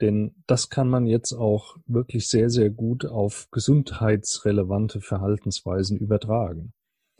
[0.00, 6.72] denn das kann man jetzt auch wirklich sehr, sehr gut auf gesundheitsrelevante Verhaltensweisen übertragen.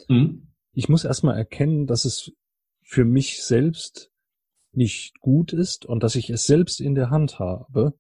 [0.09, 0.49] Mhm.
[0.73, 2.33] Ich muss erstmal erkennen, dass es
[2.83, 4.11] für mich selbst
[4.73, 7.95] nicht gut ist und dass ich es selbst in der Hand habe,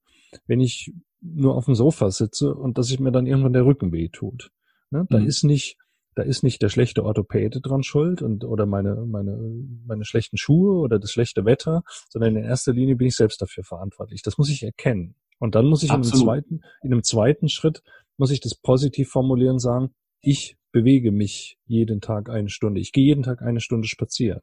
[0.46, 3.92] wenn ich nur auf dem Sofa sitze und dass ich mir dann irgendwann der Rücken
[3.92, 4.50] weh tut.
[4.90, 5.06] Ne?
[5.10, 5.26] Da mhm.
[5.26, 5.76] ist nicht
[6.14, 9.38] da ist nicht der schlechte Orthopäde dran schuld und oder meine meine
[9.86, 13.64] meine schlechten Schuhe oder das schlechte Wetter, sondern in erster Linie bin ich selbst dafür
[13.64, 14.22] verantwortlich.
[14.22, 15.14] Das muss ich erkennen.
[15.38, 17.82] Und dann muss ich in einem zweiten in einem zweiten Schritt
[18.16, 22.80] muss ich das positiv formulieren sagen, ich bewege mich jeden Tag eine Stunde.
[22.80, 24.42] Ich gehe jeden Tag eine Stunde spazieren.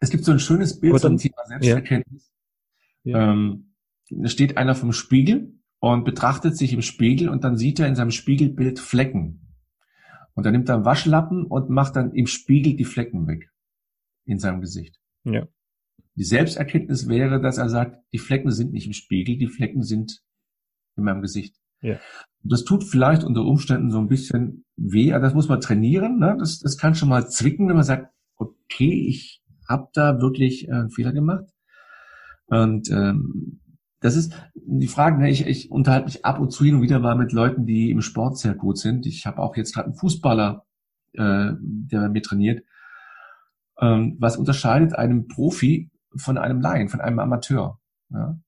[0.00, 2.30] Es gibt so ein schönes Bild zum Thema Selbsterkenntnis.
[3.02, 3.18] Ja.
[3.18, 3.32] Ja.
[3.32, 3.74] Ähm,
[4.10, 7.96] da steht einer vom Spiegel und betrachtet sich im Spiegel und dann sieht er in
[7.96, 9.51] seinem Spiegelbild Flecken.
[10.34, 13.50] Und dann nimmt er einen Waschlappen und macht dann im Spiegel die Flecken weg
[14.24, 14.98] in seinem Gesicht.
[15.24, 15.46] Ja.
[16.14, 20.22] Die Selbsterkenntnis wäre, dass er sagt, die Flecken sind nicht im Spiegel, die Flecken sind
[20.96, 21.56] in meinem Gesicht.
[21.80, 21.98] Ja.
[22.42, 26.18] Das tut vielleicht unter Umständen so ein bisschen weh, aber das muss man trainieren.
[26.18, 26.36] Ne?
[26.38, 30.72] Das, das kann schon mal zwicken, wenn man sagt, okay, ich habe da wirklich äh,
[30.72, 31.46] einen Fehler gemacht.
[32.46, 33.61] Und ähm,
[34.02, 35.30] das ist die Frage, ne?
[35.30, 38.02] ich, ich unterhalte mich ab und zu hin und wieder mal mit Leuten, die im
[38.02, 39.06] Sport sehr gut sind.
[39.06, 40.66] Ich habe auch jetzt gerade einen Fußballer,
[41.14, 42.64] äh, der mir trainiert.
[43.80, 47.80] Ähm, was unterscheidet einen Profi von einem Laien, von einem Amateur?
[48.10, 48.38] Ja?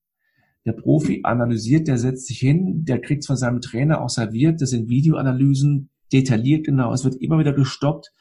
[0.66, 4.70] Der Profi analysiert, der setzt sich hin, der kriegt von seinem Trainer auch serviert, das
[4.70, 8.12] sind Videoanalysen, detailliert genau, es wird immer wieder gestoppt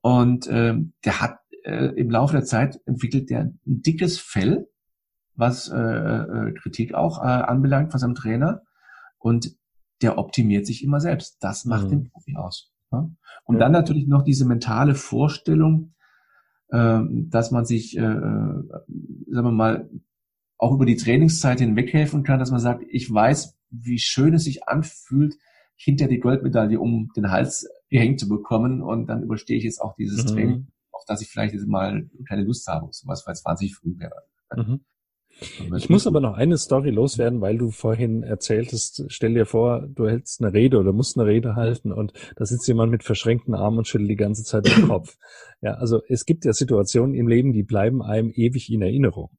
[0.00, 4.66] und ähm, der hat äh, im Laufe der Zeit entwickelt der ein dickes Fell,
[5.36, 8.62] was äh, äh, Kritik auch äh, anbelangt von seinem Trainer.
[9.18, 9.56] Und
[10.02, 11.38] der optimiert sich immer selbst.
[11.40, 11.90] Das macht mhm.
[11.90, 12.72] den Profi aus.
[12.92, 13.08] Ja?
[13.44, 13.60] Und ja.
[13.60, 15.94] dann natürlich noch diese mentale Vorstellung,
[16.68, 18.62] äh, dass man sich, äh, äh,
[19.30, 19.90] sagen wir mal,
[20.58, 24.44] auch über die Trainingszeit hinweg helfen kann, dass man sagt, ich weiß, wie schön es
[24.44, 25.34] sich anfühlt,
[25.76, 29.96] hinter die Goldmedaille um den Hals gehängt zu bekommen und dann überstehe ich jetzt auch
[29.96, 30.28] dieses mhm.
[30.28, 33.98] Training, auf das ich vielleicht jetzt mal keine Lust habe, sowas, weil es wahnsinnig früh
[33.98, 34.22] wäre.
[34.54, 34.84] Mhm.
[35.76, 40.06] Ich muss aber noch eine Story loswerden, weil du vorhin erzähltest, stell dir vor, du
[40.08, 43.78] hältst eine Rede oder musst eine Rede halten und da sitzt jemand mit verschränkten Armen
[43.78, 45.16] und schüttelt die ganze Zeit den Kopf.
[45.60, 49.30] Ja, also es gibt ja Situationen im Leben, die bleiben einem ewig in Erinnerung.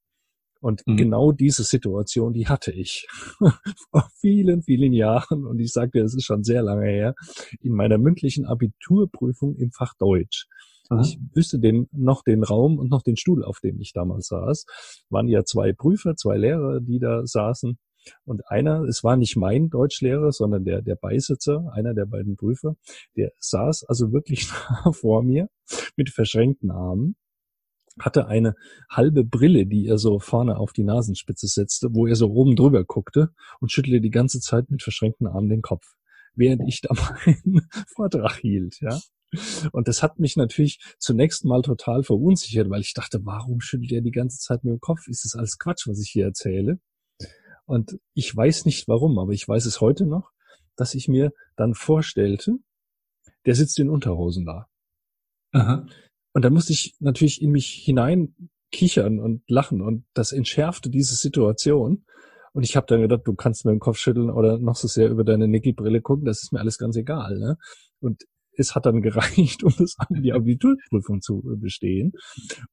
[0.62, 0.98] Und mhm.
[0.98, 3.08] genau diese Situation, die hatte ich
[3.92, 5.46] vor vielen, vielen Jahren.
[5.46, 7.14] Und ich sagte, es ist schon sehr lange her,
[7.62, 10.48] in meiner mündlichen Abiturprüfung im Fach Deutsch.
[10.90, 11.00] Mhm.
[11.02, 14.66] Ich wüsste den, noch den Raum und noch den Stuhl, auf dem ich damals saß.
[15.10, 17.78] Waren ja zwei Prüfer, zwei Lehrer, die da saßen.
[18.24, 22.76] Und einer, es war nicht mein Deutschlehrer, sondern der, der Beisitzer, einer der beiden Prüfer,
[23.16, 24.46] der saß also wirklich
[24.92, 25.50] vor mir
[25.96, 27.16] mit verschränkten Armen
[28.00, 28.56] hatte eine
[28.90, 32.84] halbe Brille, die er so vorne auf die Nasenspitze setzte, wo er so oben drüber
[32.84, 35.96] guckte und schüttelte die ganze Zeit mit verschränkten Armen den Kopf,
[36.36, 36.94] während ich da
[37.26, 39.00] meinen Vortrag hielt, ja.
[39.72, 44.02] Und das hat mich natürlich zunächst mal total verunsichert, weil ich dachte, warum schüttelt er
[44.02, 45.08] die ganze Zeit mit dem Kopf?
[45.08, 46.80] Ist das alles Quatsch, was ich hier erzähle?
[47.66, 50.32] Und ich weiß nicht warum, aber ich weiß es heute noch,
[50.76, 52.58] dass ich mir dann vorstellte,
[53.46, 54.68] der sitzt in Unterhosen da.
[55.52, 55.88] Aha.
[56.34, 58.36] Und da musste ich natürlich in mich hinein
[58.72, 62.06] kichern und lachen und das entschärfte diese Situation.
[62.54, 65.10] Und ich habe dann gedacht, du kannst mir den Kopf schütteln oder noch so sehr
[65.10, 67.38] über deine Nickelbrille gucken, das ist mir alles ganz egal.
[67.38, 67.58] Ne?
[68.00, 68.24] Und
[68.58, 72.14] es hat dann gereicht, um das die Abiturprüfung zu bestehen.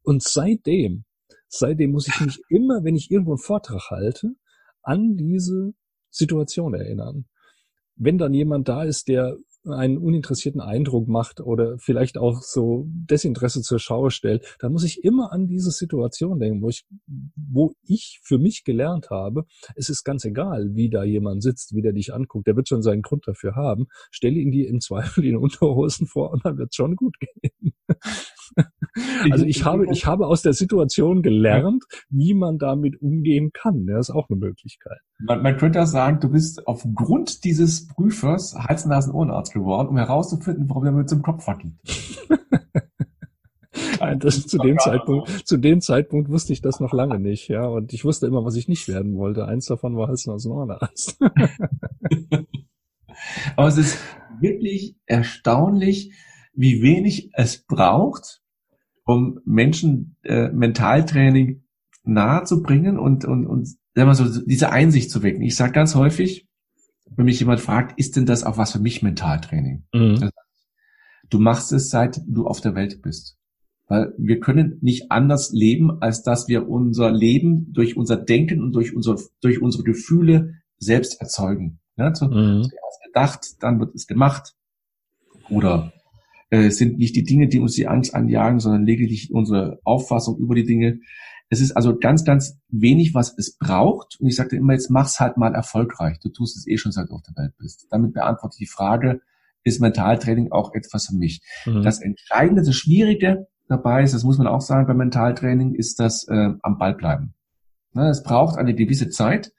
[0.02, 1.04] Und seitdem,
[1.48, 4.34] seitdem muss ich mich immer, wenn ich irgendwo einen Vortrag halte,
[4.82, 5.72] an diese
[6.10, 7.26] Situation erinnern.
[7.94, 9.36] Wenn dann jemand da ist, der
[9.68, 15.04] einen uninteressierten Eindruck macht oder vielleicht auch so Desinteresse zur Schau stellt, dann muss ich
[15.04, 16.86] immer an diese Situation denken, wo ich,
[17.36, 19.44] wo ich für mich gelernt habe,
[19.76, 22.82] es ist ganz egal, wie da jemand sitzt, wie der dich anguckt, der wird schon
[22.82, 23.86] seinen Grund dafür haben.
[24.10, 27.74] Stelle ihn dir im Zweifel in Unterhosen vor und dann wird schon gut gehen.
[29.30, 33.86] also ich habe, ich habe aus der Situation gelernt, wie man damit umgehen kann.
[33.86, 34.98] Das ist auch eine Möglichkeit.
[35.20, 40.84] Man, man könnte auch sagen, du bist aufgrund dieses Prüfers Hals-Nasen-Ohrenarzt geworden, um herauszufinden, warum
[40.84, 41.74] er mit dem Kopf wackelt.
[44.18, 47.66] das, zu dem Zeitpunkt, zu dem Zeitpunkt wusste ich das noch lange nicht, ja.
[47.66, 49.46] Und ich wusste immer, was ich nicht werden wollte.
[49.46, 51.18] Eins davon war Hals-Nasen-Ohrenarzt.
[53.56, 53.98] Aber es ist
[54.40, 56.12] wirklich erstaunlich,
[56.54, 58.42] wie wenig es braucht,
[59.04, 61.62] um Menschen äh, Mentaltraining
[62.04, 65.42] nahe zu bringen und, und, und sagen wir so, diese Einsicht zu wecken.
[65.42, 66.48] Ich sage ganz häufig,
[67.16, 69.84] wenn mich jemand fragt, ist denn das auch was für mich Mentaltraining?
[69.92, 70.30] Mhm.
[71.28, 73.36] Du machst es, seit du auf der Welt bist.
[73.88, 78.72] Weil wir können nicht anders leben, als dass wir unser Leben durch unser Denken und
[78.72, 81.80] durch, unser, durch unsere Gefühle selbst erzeugen.
[81.96, 82.62] Ja, so, mhm.
[82.62, 84.54] Zuerst gedacht, dann wird es gemacht.
[85.50, 85.92] Oder
[86.50, 90.54] äh, sind nicht die Dinge, die uns die Angst anjagen, sondern lediglich unsere Auffassung über
[90.54, 91.00] die Dinge.
[91.52, 94.18] Es ist also ganz, ganz wenig, was es braucht.
[94.18, 96.18] Und ich sagte immer, jetzt mach's halt mal erfolgreich.
[96.18, 97.88] Du tust es eh schon, seit du auf der Welt bist.
[97.90, 99.20] Damit beantworte ich die Frage,
[99.62, 101.42] ist Mentaltraining auch etwas für mich?
[101.66, 101.82] Mhm.
[101.82, 106.26] Das Entscheidende, das Schwierige dabei ist, das muss man auch sagen beim Mentaltraining, ist das
[106.26, 107.34] äh, am Ball bleiben.
[107.92, 109.52] Na, es braucht eine gewisse Zeit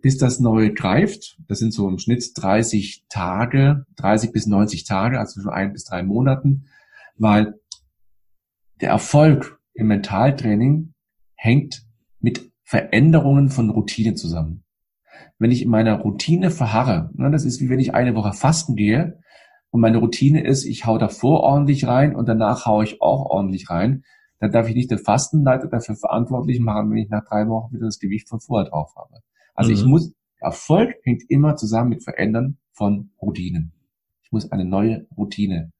[0.00, 1.38] bis das neue greift.
[1.46, 5.84] Das sind so im Schnitt 30 Tage, 30 bis 90 Tage, also so ein bis
[5.84, 6.66] drei Monaten,
[7.16, 7.54] weil
[8.80, 10.92] der Erfolg im Mentaltraining
[11.42, 11.82] hängt
[12.20, 14.62] mit Veränderungen von Routine zusammen.
[15.38, 18.76] Wenn ich in meiner Routine verharre, ne, das ist wie wenn ich eine Woche fasten
[18.76, 19.18] gehe
[19.70, 23.68] und meine Routine ist, ich hau davor ordentlich rein und danach hau ich auch ordentlich
[23.70, 24.04] rein,
[24.38, 27.86] dann darf ich nicht den Fastenleiter dafür verantwortlich machen, wenn ich nach drei Wochen wieder
[27.86, 29.20] das Gewicht von vorher drauf habe.
[29.54, 29.76] Also mhm.
[29.76, 33.72] ich muss, Erfolg hängt immer zusammen mit Verändern von Routinen.
[34.22, 35.72] Ich muss eine neue Routine.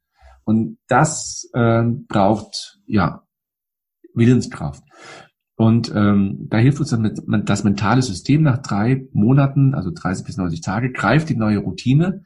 [0.45, 3.23] Und das äh, braucht ja
[4.13, 4.83] Willenskraft.
[5.63, 10.37] Und ähm, da hilft uns dann das mentale System nach drei Monaten, also 30 bis
[10.37, 12.25] 90 Tage, greift die neue Routine,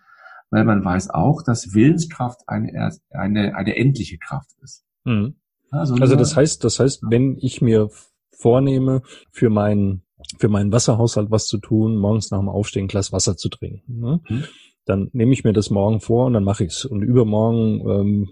[0.48, 4.86] weil man weiß auch, dass Willenskraft eine, eine, eine endliche Kraft ist.
[5.04, 5.34] Mhm.
[5.70, 7.90] Also, also das heißt, das heißt, wenn ich mir
[8.30, 10.00] vornehme, für meinen
[10.38, 14.00] für meinen Wasserhaushalt was zu tun, morgens nach dem Aufstehen ein Glas Wasser zu trinken.
[14.00, 14.20] Ne?
[14.30, 14.44] Mhm.
[14.86, 16.86] Dann nehme ich mir das morgen vor und dann mache ich's.
[16.86, 18.28] Und übermorgen ähm,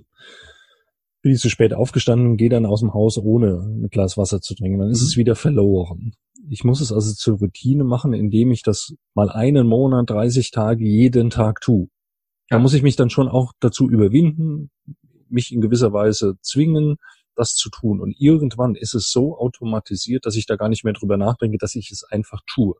[1.24, 4.54] bin ich zu spät aufgestanden, gehe dann aus dem Haus ohne ein Glas Wasser zu
[4.54, 4.78] trinken.
[4.78, 5.06] Dann ist mhm.
[5.06, 6.12] es wieder verloren.
[6.50, 10.84] Ich muss es also zur Routine machen, indem ich das mal einen Monat, 30 Tage
[10.84, 11.88] jeden Tag tue.
[12.50, 14.70] Da muss ich mich dann schon auch dazu überwinden,
[15.30, 16.96] mich in gewisser Weise zwingen,
[17.34, 18.02] das zu tun.
[18.02, 21.74] Und irgendwann ist es so automatisiert, dass ich da gar nicht mehr drüber nachdenke, dass
[21.74, 22.74] ich es einfach tue.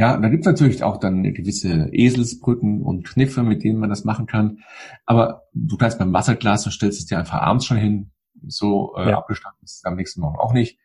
[0.00, 4.04] Ja, da gibt es natürlich auch dann gewisse Eselsbrücken und Kniffe, mit denen man das
[4.04, 4.60] machen kann.
[5.04, 8.10] Aber du kannst beim Wasserglas, du stellst es dir einfach abends schon hin,
[8.46, 9.18] so äh, ja.
[9.18, 10.78] abgestanden ist es am nächsten Morgen auch nicht.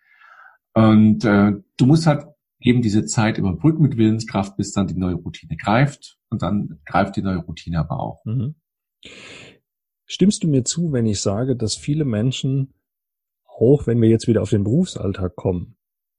[0.74, 2.26] Und äh, du musst halt
[2.60, 6.20] eben diese Zeit überbrücken mit Willenskraft, bis dann die neue Routine greift.
[6.30, 8.26] Und dann greift die neue Routine aber auch.
[8.26, 8.56] Mhm.
[10.04, 12.74] Stimmst du mir zu, wenn ich sage, dass viele Menschen,
[13.46, 15.78] auch wenn wir jetzt wieder auf den Berufsalltag kommen,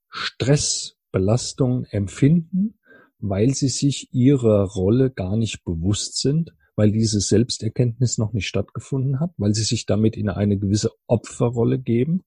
[0.09, 2.79] Stress, Belastung empfinden,
[3.19, 9.21] weil sie sich ihrer Rolle gar nicht bewusst sind, weil diese Selbsterkenntnis noch nicht stattgefunden
[9.21, 12.25] hat, weil sie sich damit in eine gewisse Opferrolle geben?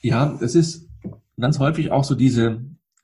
[0.00, 0.88] Ja, es ist
[1.38, 2.60] ganz häufig auch so diese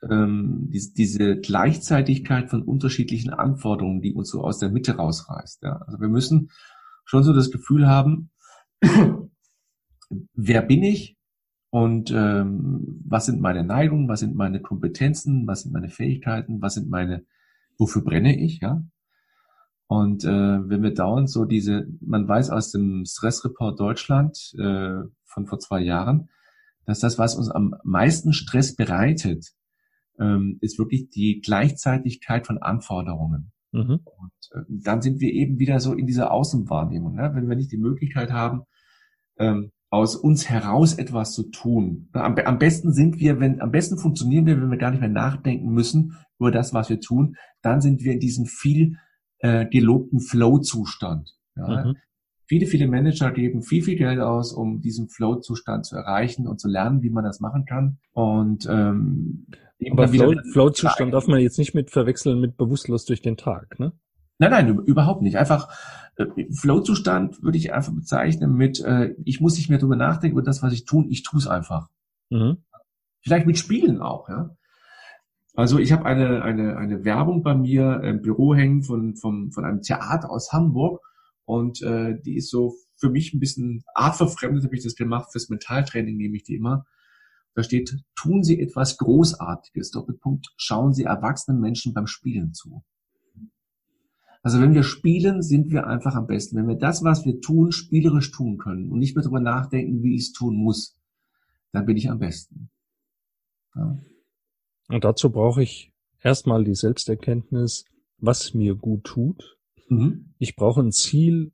[0.09, 5.63] ähm, die, diese Gleichzeitigkeit von unterschiedlichen Anforderungen, die uns so aus der Mitte rausreißt.
[5.63, 5.77] Ja?
[5.87, 6.51] Also wir müssen
[7.05, 8.31] schon so das Gefühl haben,
[10.35, 11.17] wer bin ich
[11.71, 16.75] und ähm, was sind meine Neigungen, was sind meine Kompetenzen, was sind meine Fähigkeiten, was
[16.75, 17.25] sind meine,
[17.79, 18.83] wofür brenne ich, ja?
[19.87, 20.29] Und äh,
[20.69, 25.81] wenn wir dauernd so diese, man weiß aus dem Stressreport Deutschland äh, von vor zwei
[25.81, 26.29] Jahren,
[26.87, 29.47] dass das, was uns am meisten Stress bereitet,
[30.19, 33.53] ähm, ist wirklich die Gleichzeitigkeit von Anforderungen.
[33.73, 34.01] Mhm.
[34.05, 37.15] Und äh, dann sind wir eben wieder so in dieser Außenwahrnehmung.
[37.15, 37.31] Ne?
[37.35, 38.63] Wenn wir nicht die Möglichkeit haben,
[39.39, 42.09] ähm, aus uns heraus etwas zu tun.
[42.13, 45.09] Am, am, besten sind wir, wenn, am besten funktionieren wir, wenn wir gar nicht mehr
[45.09, 47.37] nachdenken müssen über das, was wir tun.
[47.61, 48.97] Dann sind wir in diesem viel
[49.39, 51.35] äh, gelobten Flow-Zustand.
[51.57, 51.87] Ja.
[51.87, 51.97] Mhm.
[52.47, 56.69] Viele, viele Manager geben viel, viel Geld aus, um diesen Flow-Zustand zu erreichen und zu
[56.69, 57.99] lernen, wie man das machen kann.
[58.13, 59.47] Und ähm,
[59.91, 63.93] aber Flow-Zustand Flow darf man jetzt nicht mit verwechseln mit bewusstlos durch den Tag, ne?
[64.41, 65.37] Nein, nein, überhaupt nicht.
[65.37, 65.69] Einfach
[66.17, 70.43] äh, Flow-Zustand würde ich einfach bezeichnen mit, äh, ich muss nicht mehr drüber nachdenken über
[70.43, 71.91] das, was ich tue, ich tue es einfach.
[72.31, 72.57] Mhm.
[73.21, 74.57] Vielleicht mit Spielen auch, ja.
[75.55, 79.65] Also ich habe eine, eine, eine Werbung bei mir im Büro hängen von, von, von
[79.67, 81.03] einem Theater aus Hamburg
[81.45, 85.51] und äh, die ist so für mich ein bisschen artverfremdet, habe ich das gemacht, fürs
[85.51, 86.87] Mentaltraining nehme ich die immer.
[87.55, 92.83] Da steht, tun Sie etwas Großartiges, Doppelpunkt, schauen Sie erwachsenen Menschen beim Spielen zu.
[94.43, 96.57] Also wenn wir spielen, sind wir einfach am besten.
[96.57, 100.15] Wenn wir das, was wir tun, spielerisch tun können und nicht mehr darüber nachdenken, wie
[100.15, 100.97] ich es tun muss,
[101.73, 102.71] dann bin ich am besten.
[103.75, 103.99] Ja.
[104.89, 107.85] Und dazu brauche ich erstmal die Selbsterkenntnis,
[108.19, 109.59] was mir gut tut.
[109.89, 110.35] Mhm.
[110.39, 111.53] Ich brauche ein Ziel,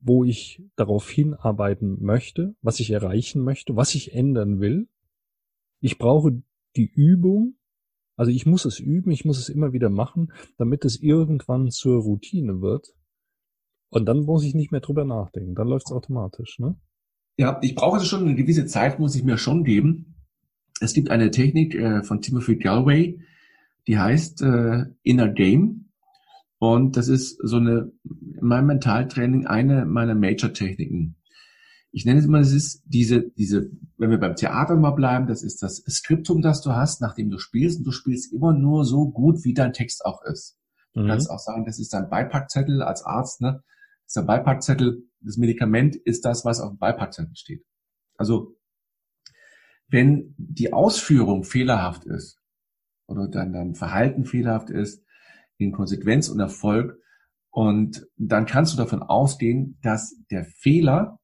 [0.00, 4.88] wo ich darauf hinarbeiten möchte, was ich erreichen möchte, was ich ändern will.
[5.80, 6.42] Ich brauche
[6.76, 7.57] die Übung,
[8.18, 12.02] also ich muss es üben, ich muss es immer wieder machen, damit es irgendwann zur
[12.02, 12.88] Routine wird.
[13.90, 15.54] Und dann muss ich nicht mehr drüber nachdenken.
[15.54, 16.76] Dann läuft es automatisch, ne?
[17.36, 20.16] Ja, ich brauche es schon eine gewisse Zeit, muss ich mir schon geben.
[20.80, 23.20] Es gibt eine Technik äh, von Timothy Galway,
[23.86, 25.92] die heißt äh, Inner Game.
[26.58, 31.14] Und das ist so eine, in meinem Mentaltraining eine meiner Major-Techniken.
[31.90, 35.42] Ich nenne es immer, das ist diese, diese, wenn wir beim Theater mal bleiben, das
[35.42, 37.78] ist das Skriptum, das du hast, nachdem du spielst.
[37.78, 40.58] Und du spielst immer nur so gut, wie dein Text auch ist.
[40.92, 41.08] Du mhm.
[41.08, 43.62] kannst auch sagen, das ist dein Beipackzettel als Arzt, ne?
[44.04, 45.02] Das ist der Beipackzettel.
[45.20, 47.64] Das Medikament ist das, was auf dem Beipackzettel steht.
[48.16, 48.56] Also
[49.88, 52.38] wenn die Ausführung fehlerhaft ist
[53.06, 55.02] oder dann dein Verhalten fehlerhaft ist,
[55.56, 56.98] in Konsequenz und Erfolg,
[57.50, 61.17] und dann kannst du davon ausgehen, dass der Fehler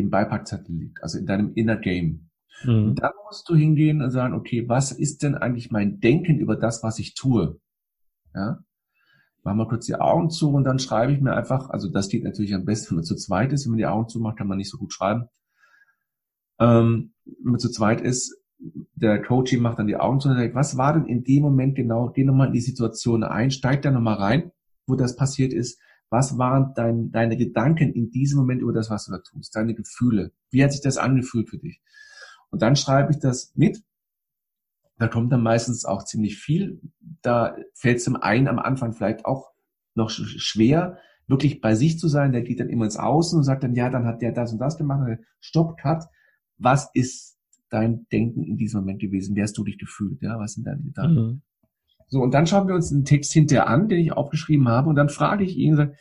[0.00, 2.30] im Beipackzettel liegt, also in deinem Inner Game.
[2.64, 2.94] Mhm.
[2.94, 6.82] Dann musst du hingehen und sagen, okay, was ist denn eigentlich mein Denken über das,
[6.82, 7.58] was ich tue?
[8.34, 8.58] Ja?
[9.42, 12.24] Machen wir kurz die Augen zu und dann schreibe ich mir einfach, also das geht
[12.24, 13.64] natürlich am besten, wenn man zu zweit ist.
[13.64, 15.28] Wenn man die Augen zumacht, kann man nicht so gut schreiben.
[16.58, 18.36] Ähm, wenn man zu zweit ist,
[18.94, 21.74] der Coach macht dann die Augen zu und sagt, was war denn in dem Moment
[21.74, 24.52] genau, geh nochmal in die Situation ein, steig da nochmal rein,
[24.86, 25.80] wo das passiert ist.
[26.10, 29.74] Was waren dein, deine Gedanken in diesem Moment über das, was du da tust, deine
[29.74, 30.32] Gefühle?
[30.50, 31.80] Wie hat sich das angefühlt für dich?
[32.50, 33.82] Und dann schreibe ich das mit.
[34.98, 36.80] Da kommt dann meistens auch ziemlich viel.
[37.22, 39.52] Da fällt es dem einen am Anfang vielleicht auch
[39.94, 42.32] noch schwer, wirklich bei sich zu sein.
[42.32, 44.58] Der geht dann immer ins Außen und sagt dann, ja, dann hat der das und
[44.58, 45.18] das gemacht.
[45.40, 46.04] Stopp, cut
[46.60, 47.38] was ist
[47.70, 49.34] dein Denken in diesem Moment gewesen?
[49.34, 50.20] Wie hast du dich gefühlt?
[50.22, 51.14] Ja, was sind deine Gedanken?
[51.14, 51.42] Mhm.
[52.10, 54.96] So, und dann schauen wir uns einen Text hinterher an, den ich aufgeschrieben habe, und
[54.96, 55.94] dann frage ich ihn,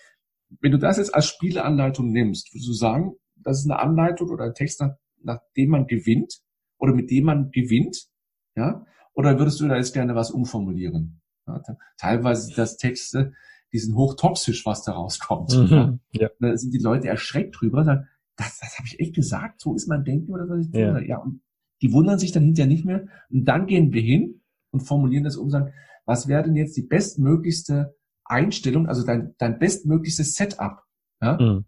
[0.60, 4.46] wenn du das jetzt als Spieleanleitung nimmst, würdest du sagen, das ist eine Anleitung oder
[4.46, 6.40] ein Text, nach, nach dem man gewinnt
[6.78, 8.08] oder mit dem man gewinnt,
[8.56, 8.86] ja?
[9.14, 11.22] Oder würdest du da jetzt gerne was umformulieren?
[11.46, 11.62] Ja,
[11.98, 13.34] teilweise sind das Texte,
[13.72, 15.56] die sind hochtoxisch, was da rauskommt.
[15.56, 16.30] Mhm, ja.
[16.40, 19.88] Da sind die Leute erschreckt drüber, sagen, das, das habe ich echt gesagt, so ist
[19.88, 20.82] mein Denken oder was ich tue.
[20.82, 21.00] Ja.
[21.00, 21.42] ja, und
[21.82, 23.08] die wundern sich dann hinterher nicht mehr.
[23.30, 24.42] Und dann gehen wir hin
[24.72, 25.74] und formulieren das um, sagen,
[26.10, 27.96] was wäre denn jetzt die bestmöglichste
[28.26, 30.82] Einstellung, also dein, dein bestmöglichstes Setup,
[31.22, 31.66] ja, mhm.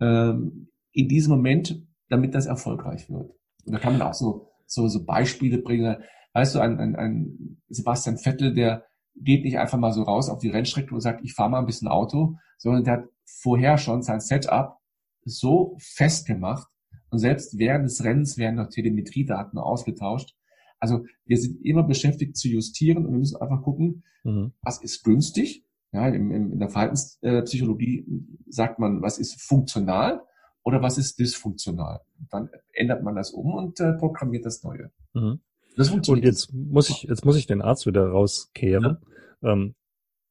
[0.00, 3.30] ähm, in diesem Moment, damit das erfolgreich wird.
[3.64, 6.02] Und da kann man auch so, so, so Beispiele bringen.
[6.32, 10.40] Weißt du, ein, ein, ein Sebastian Vettel, der geht nicht einfach mal so raus auf
[10.40, 14.02] die Rennstrecke und sagt, ich fahre mal ein bisschen Auto, sondern der hat vorher schon
[14.02, 14.76] sein Setup
[15.24, 16.66] so festgemacht
[17.10, 20.34] und selbst während des Rennens werden noch Telemetriedaten ausgetauscht.
[20.78, 24.52] Also wir sind immer beschäftigt zu justieren und wir müssen einfach gucken, mhm.
[24.62, 25.64] was ist günstig.
[25.92, 28.04] Ja, im, im, in der Verhaltenspsychologie
[28.46, 30.22] sagt man, was ist funktional
[30.62, 32.00] oder was ist dysfunktional.
[32.30, 34.90] Dann ändert man das um und äh, programmiert das Neue.
[35.14, 35.40] Mhm.
[35.76, 38.98] Das und jetzt muss ich jetzt muss ich den Arzt wieder rauskehren.
[39.42, 39.52] Ja.
[39.52, 39.76] Ähm,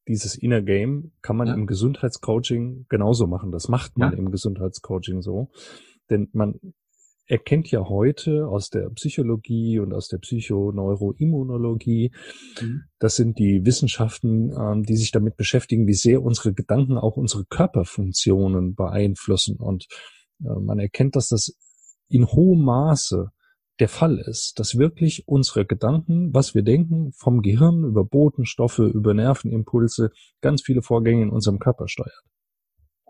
[0.08, 1.54] dieses Inner Game kann man ja.
[1.54, 3.52] im Gesundheitscoaching genauso machen.
[3.52, 4.18] Das macht man ja.
[4.18, 5.50] im Gesundheitscoaching so.
[6.10, 6.60] Denn man
[7.28, 12.12] erkennt ja heute aus der Psychologie und aus der Psychoneuroimmunologie,
[12.62, 12.84] mhm.
[13.00, 17.46] das sind die Wissenschaften, ähm, die sich damit beschäftigen, wie sehr unsere Gedanken auch unsere
[17.46, 19.58] Körperfunktionen beeinflussen.
[19.58, 19.88] Und
[20.44, 21.54] äh, man erkennt, dass das
[22.10, 23.32] in hohem Maße
[23.80, 29.14] der Fall ist, dass wirklich unsere Gedanken, was wir denken, vom Gehirn über Botenstoffe, über
[29.14, 30.12] Nervenimpulse,
[30.42, 32.24] ganz viele Vorgänge in unserem Körper steuert.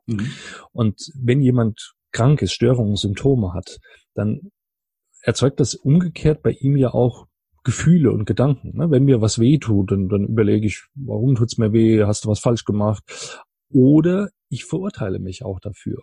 [0.08, 0.32] Mhm.
[0.74, 3.80] Und wenn jemand krank ist, Störungen, Symptome hat,
[4.14, 4.52] dann
[5.22, 7.28] erzeugt das umgekehrt bei ihm ja auch
[7.64, 8.78] Gefühle und Gedanken.
[8.78, 8.90] Ne?
[8.90, 12.30] Wenn mir was weh tut, dann, dann überlege ich, warum tut's mir weh, hast du
[12.30, 13.04] was falsch gemacht?
[13.70, 16.02] Oder ich verurteile mich auch dafür.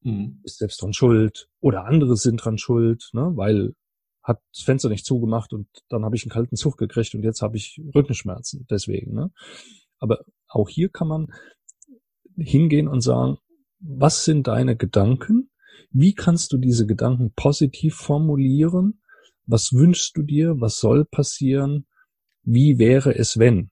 [0.00, 0.40] Mhm.
[0.42, 3.32] Ist selbst dran schuld oder andere sind dran schuld, ne?
[3.34, 3.74] weil
[4.22, 7.42] hat das Fenster nicht zugemacht und dann habe ich einen kalten Zug gekriegt und jetzt
[7.42, 9.14] habe ich Rückenschmerzen deswegen.
[9.14, 9.30] Ne?
[10.00, 11.28] Aber auch hier kann man
[12.36, 13.38] hingehen und sagen,
[13.80, 15.50] was sind deine Gedanken?
[15.90, 19.02] Wie kannst du diese Gedanken positiv formulieren?
[19.46, 20.60] Was wünschst du dir?
[20.60, 21.86] Was soll passieren?
[22.42, 23.70] Wie wäre es, wenn?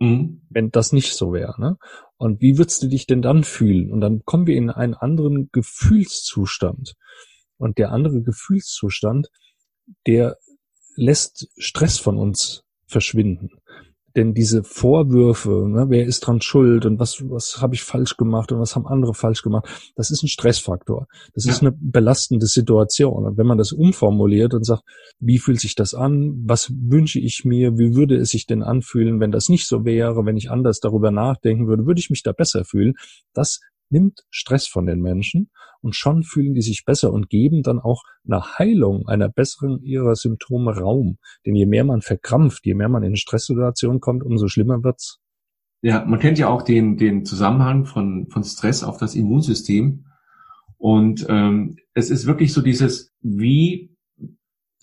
[0.00, 0.42] Mhm.
[0.48, 1.60] Wenn das nicht so wäre.
[1.60, 1.76] Ne?
[2.16, 3.92] Und wie würdest du dich denn dann fühlen?
[3.92, 6.94] Und dann kommen wir in einen anderen Gefühlszustand.
[7.58, 9.28] Und der andere Gefühlszustand,
[10.06, 10.36] der
[10.96, 13.50] lässt Stress von uns verschwinden.
[14.16, 18.52] Denn diese Vorwürfe, ne, wer ist dran schuld und was, was habe ich falsch gemacht
[18.52, 21.06] und was haben andere falsch gemacht, das ist ein Stressfaktor.
[21.34, 21.52] Das ja.
[21.52, 23.24] ist eine belastende Situation.
[23.24, 24.82] Und wenn man das umformuliert und sagt,
[25.18, 29.20] wie fühlt sich das an, was wünsche ich mir, wie würde es sich denn anfühlen,
[29.20, 32.32] wenn das nicht so wäre, wenn ich anders darüber nachdenken würde, würde ich mich da
[32.32, 32.94] besser fühlen,
[33.32, 33.60] das
[33.92, 38.02] nimmt Stress von den Menschen und schon fühlen die sich besser und geben dann auch
[38.24, 41.18] nach Heilung einer besseren ihrer Symptome Raum.
[41.44, 45.18] Denn je mehr man verkrampft, je mehr man in Stresssituationen kommt, umso schlimmer wird's.
[45.82, 50.06] Ja, man kennt ja auch den, den Zusammenhang von, von Stress auf das Immunsystem.
[50.78, 53.96] Und ähm, es ist wirklich so dieses, wie,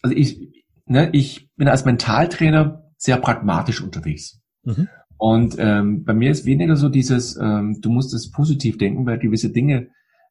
[0.02, 4.42] also ich, ne, ich bin als Mentaltrainer sehr pragmatisch unterwegs.
[4.64, 4.90] Mhm.
[5.20, 9.20] Und ähm, bei mir ist weniger so dieses, ähm, du musst es positiv denken, weil
[9.20, 9.90] gewisse Dinge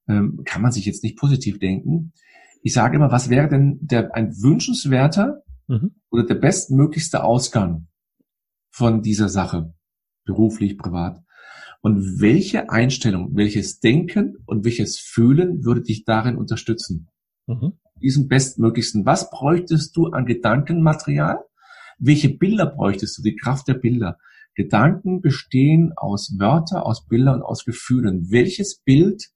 [0.09, 2.14] ähm, kann man sich jetzt nicht positiv denken.
[2.62, 5.95] Ich sage immer, was wäre denn der, ein wünschenswerter mhm.
[6.11, 7.89] oder der bestmöglichste Ausgang
[8.70, 9.74] von dieser Sache,
[10.24, 11.22] beruflich, privat?
[11.82, 17.09] Und welche Einstellung, welches Denken und welches Fühlen würde dich darin unterstützen?
[17.47, 17.74] Mhm.
[18.01, 19.05] Diesen bestmöglichsten.
[19.05, 21.41] Was bräuchtest du an Gedankenmaterial?
[21.99, 23.22] Welche Bilder bräuchtest du?
[23.22, 24.16] Die Kraft der Bilder.
[24.59, 28.33] Gedanken bestehen aus Wörter, aus Bildern und aus Gefühlen.
[28.33, 29.29] Welches Bild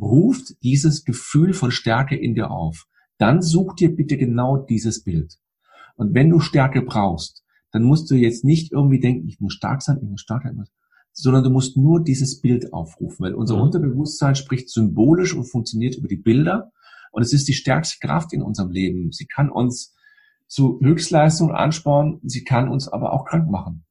[0.00, 2.86] ruft dieses Gefühl von Stärke in dir auf?
[3.18, 5.38] Dann such dir bitte genau dieses Bild.
[5.96, 7.42] Und wenn du Stärke brauchst,
[7.72, 10.64] dann musst du jetzt nicht irgendwie denken, ich muss stark sein, ich muss stark sein,
[11.12, 13.62] sondern du musst nur dieses Bild aufrufen, weil unser mhm.
[13.62, 16.70] Unterbewusstsein spricht symbolisch und funktioniert über die Bilder.
[17.10, 19.10] Und es ist die stärkste Kraft in unserem Leben.
[19.10, 19.96] Sie kann uns
[20.46, 23.84] zu Höchstleistungen anspornen, sie kann uns aber auch krank machen.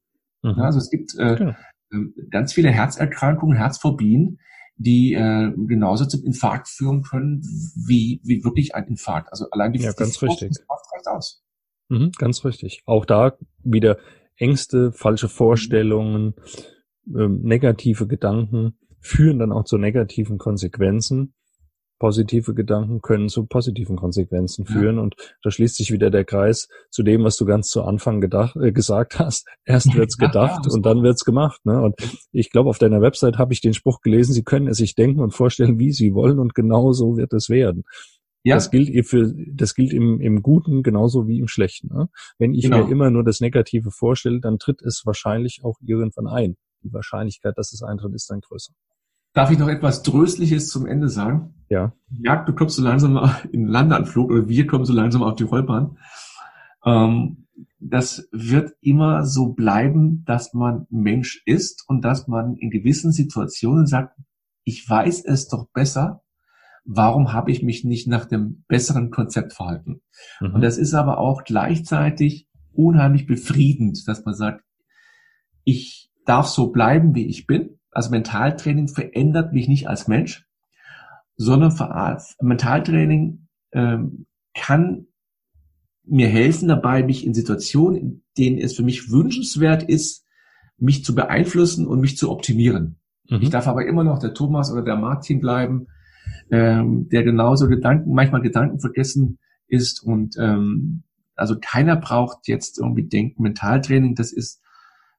[0.44, 0.60] Mhm.
[0.60, 1.54] also es gibt äh, genau.
[1.92, 4.38] Ähm, ganz viele Herzerkrankungen, Herzphobien,
[4.76, 7.42] die äh, genauso zum Infarkt führen können
[7.86, 9.30] wie, wie wirklich ein Infarkt.
[9.30, 10.50] Also allein die, ja, ganz die richtig.
[10.68, 11.42] reicht aus.
[11.88, 12.82] Mhm, ganz richtig.
[12.86, 13.98] Auch da wieder
[14.36, 16.34] Ängste, falsche Vorstellungen,
[17.06, 21.34] ähm, negative Gedanken führen dann auch zu negativen Konsequenzen
[21.98, 24.96] positive Gedanken können zu positiven Konsequenzen führen.
[24.96, 25.02] Ja.
[25.02, 28.56] Und da schließt sich wieder der Kreis zu dem, was du ganz zu Anfang gedacht,
[28.56, 29.46] äh, gesagt hast.
[29.64, 31.64] Erst wird's gedacht ja, und dann wird's gemacht.
[31.64, 31.80] Ne?
[31.80, 31.94] Und
[32.32, 35.20] ich glaube, auf deiner Website habe ich den Spruch gelesen, Sie können es sich denken
[35.20, 37.84] und vorstellen, wie Sie wollen und genau so wird es werden.
[38.46, 38.56] Ja.
[38.56, 41.88] Das gilt für, das gilt im, im Guten genauso wie im Schlechten.
[41.88, 42.10] Ne?
[42.38, 42.84] Wenn ich genau.
[42.84, 46.56] mir immer nur das Negative vorstelle, dann tritt es wahrscheinlich auch irgendwann ein.
[46.82, 48.74] Die Wahrscheinlichkeit, dass es eintritt, ist dann größer.
[49.34, 51.54] Darf ich noch etwas Tröstliches zum Ende sagen?
[51.68, 51.92] Ja.
[52.20, 53.18] Ja, du kommst so langsam
[53.52, 55.98] in den Landeanflug oder wir kommen so langsam auf die Rollbahn.
[56.84, 57.48] Ähm,
[57.80, 63.86] das wird immer so bleiben, dass man Mensch ist und dass man in gewissen Situationen
[63.86, 64.16] sagt,
[64.62, 66.22] ich weiß es doch besser,
[66.84, 70.00] warum habe ich mich nicht nach dem besseren Konzept verhalten?
[70.40, 70.54] Mhm.
[70.54, 74.64] Und das ist aber auch gleichzeitig unheimlich befriedend, dass man sagt,
[75.64, 80.46] ich darf so bleiben, wie ich bin also Mentaltraining verändert mich nicht als Mensch,
[81.36, 81.72] sondern
[82.40, 85.06] Mentaltraining ähm, kann
[86.04, 90.24] mir helfen dabei, mich in Situationen, in denen es für mich wünschenswert ist,
[90.76, 92.96] mich zu beeinflussen und mich zu optimieren.
[93.28, 93.40] Mhm.
[93.40, 95.86] Ich darf aber immer noch der Thomas oder der Martin bleiben,
[96.50, 101.04] ähm, der genauso Gedanken, manchmal Gedanken vergessen ist und ähm,
[101.36, 104.60] also keiner braucht jetzt irgendwie Denken, Mentaltraining, das ist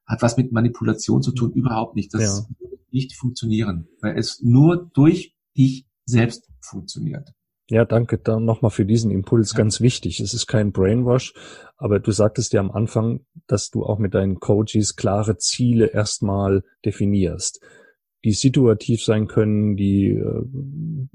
[0.06, 2.14] hat was mit Manipulation zu tun, überhaupt nicht.
[2.14, 2.56] Das ja.
[2.60, 7.32] wird nicht funktionieren, weil es nur durch dich selbst funktioniert.
[7.68, 9.52] Ja, danke dann nochmal für diesen Impuls.
[9.52, 9.58] Ja.
[9.58, 10.20] Ganz wichtig.
[10.20, 11.34] Es ist kein Brainwash,
[11.76, 16.62] aber du sagtest ja am Anfang, dass du auch mit deinen Coaches klare Ziele erstmal
[16.84, 17.60] definierst,
[18.24, 20.42] die situativ sein können, die, äh,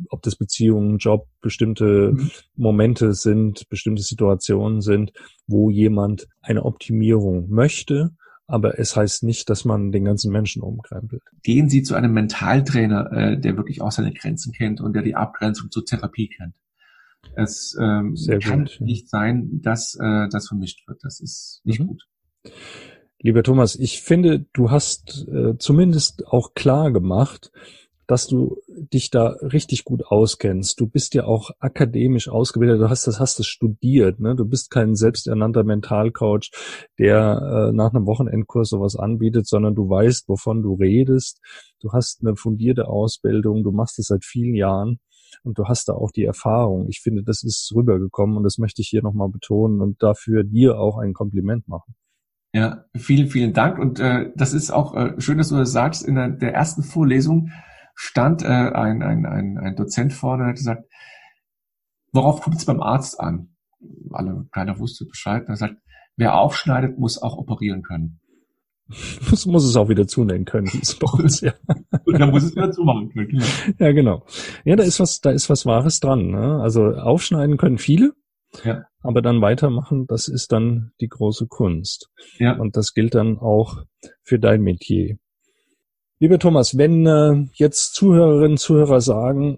[0.10, 2.32] ob das Beziehungen, Job, bestimmte mhm.
[2.56, 5.14] Momente sind, bestimmte Situationen sind,
[5.48, 8.12] wo jemand eine Optimierung möchte
[8.52, 11.24] aber es heißt nicht, dass man den ganzen Menschen umkrempelt.
[11.42, 15.16] Gehen Sie zu einem Mentaltrainer, äh, der wirklich auch seine Grenzen kennt und der die
[15.16, 16.54] Abgrenzung zur Therapie kennt.
[17.36, 21.00] Es ähm, kann gut, nicht sein, dass äh, das vermischt wird.
[21.04, 21.88] Das ist nicht mhm.
[21.88, 22.04] gut.
[23.22, 27.52] Lieber Thomas, ich finde, du hast äh, zumindest auch klar gemacht,
[28.12, 30.78] dass du dich da richtig gut auskennst.
[30.82, 34.36] Du bist ja auch akademisch ausgebildet, du hast das, hast das studiert, ne?
[34.36, 36.52] Du bist kein selbsternannter Mentalcoach,
[37.00, 41.40] der äh, nach einem Wochenendkurs sowas anbietet, sondern du weißt, wovon du redest.
[41.80, 45.00] Du hast eine fundierte Ausbildung, du machst es seit vielen Jahren
[45.44, 46.90] und du hast da auch die Erfahrung.
[46.90, 50.78] Ich finde, das ist rübergekommen und das möchte ich hier nochmal betonen und dafür dir
[50.78, 51.96] auch ein Kompliment machen.
[52.54, 53.80] Ja, vielen, vielen Dank.
[53.80, 56.06] Und äh, das ist auch äh, schön, dass du das sagst.
[56.06, 57.52] In der, der ersten Vorlesung
[57.96, 60.84] stand äh, ein, ein, ein, ein Dozent vorne und hat gesagt,
[62.12, 63.56] worauf kommt es beim Arzt an?
[64.12, 65.44] Alle, keiner wusste Bescheid.
[65.48, 65.76] Er sagt,
[66.16, 68.22] wer aufschneidet, muss auch operieren können.
[69.30, 71.54] muss, muss es auch wieder zunehmen können, hieß bei uns, ja.
[72.06, 73.46] Und dann muss es wieder zumachen können, genau.
[73.80, 74.26] Ja, genau.
[74.66, 76.32] Ja, da ist was, da ist was Wahres dran.
[76.32, 76.60] Ne?
[76.62, 78.14] Also aufschneiden können viele,
[78.64, 78.84] ja.
[79.02, 82.10] aber dann weitermachen, das ist dann die große Kunst.
[82.38, 82.58] Ja.
[82.58, 83.84] Und das gilt dann auch
[84.24, 85.18] für dein Metier.
[86.22, 89.58] Lieber Thomas, wenn äh, jetzt Zuhörerinnen, Zuhörer sagen,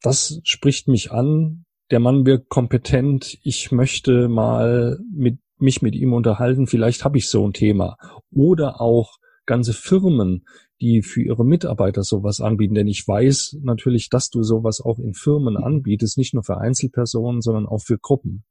[0.00, 6.14] das spricht mich an, der Mann wirkt kompetent, ich möchte mal mit, mich mit ihm
[6.14, 7.98] unterhalten, vielleicht habe ich so ein Thema.
[8.30, 10.46] Oder auch ganze Firmen,
[10.80, 12.76] die für ihre Mitarbeiter sowas anbieten.
[12.76, 17.42] Denn ich weiß natürlich, dass du sowas auch in Firmen anbietest, nicht nur für Einzelpersonen,
[17.42, 18.44] sondern auch für Gruppen.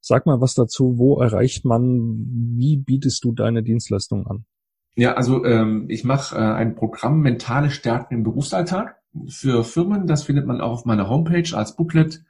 [0.00, 2.16] Sag mal was dazu, wo erreicht man,
[2.56, 4.46] wie bietest du deine Dienstleistung an?
[4.96, 8.96] Ja, also ähm, ich mache äh, ein Programm Mentale Stärken im Berufsalltag
[9.28, 10.06] für Firmen.
[10.06, 12.24] Das findet man auch auf meiner Homepage als Booklet.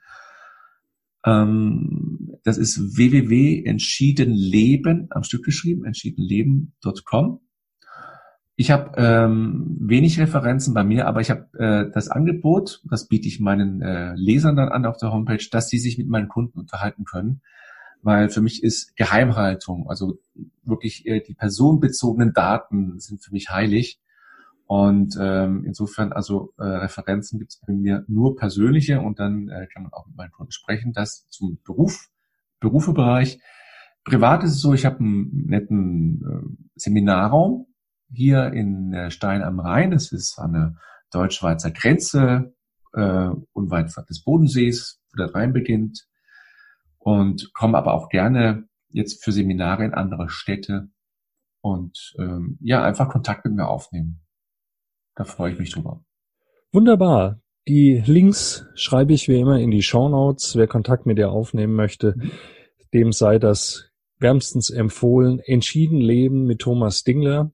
[1.25, 7.39] Ähm, das ist www.entschiedenleben, am Stück geschrieben, entschiedenleben.com.
[8.57, 13.29] Ich habe ähm, wenig Referenzen bei mir, aber ich habe äh, das Angebot, das biete
[13.29, 16.59] ich meinen äh, Lesern dann an auf der Homepage, dass sie sich mit meinen Kunden
[16.59, 17.41] unterhalten können
[18.07, 20.17] weil für mich ist Geheimhaltung, also
[20.63, 23.99] wirklich äh, die personenbezogenen Daten sind für mich heilig.
[24.65, 29.67] Und ähm, insofern, also äh, Referenzen gibt es bei mir nur persönliche und dann äh,
[29.73, 30.93] kann man auch mit meinen Kunden sprechen.
[30.93, 32.07] Das zum Beruf,
[32.61, 33.41] Berufebereich.
[34.05, 37.67] Privat ist es so, ich habe einen netten äh, Seminarraum
[38.13, 39.91] hier in äh, Stein am Rhein.
[39.91, 40.75] Das ist an der
[41.11, 42.53] deutsch-schweizer Grenze,
[42.93, 46.07] äh, unweit des Bodensees, wo der Rhein beginnt
[47.07, 50.89] und komme aber auch gerne jetzt für Seminare in andere Städte
[51.61, 54.25] und ähm, ja, einfach Kontakt mit mir aufnehmen.
[55.15, 56.03] Da freue ich mich drüber.
[56.73, 57.39] Wunderbar.
[57.65, 60.57] Die Links schreibe ich wie immer in die Show Notes.
[60.57, 62.15] Wer Kontakt mit dir aufnehmen möchte,
[62.93, 63.89] dem sei das
[64.19, 65.39] wärmstens empfohlen.
[65.39, 67.53] Entschieden leben mit Thomas Dingler.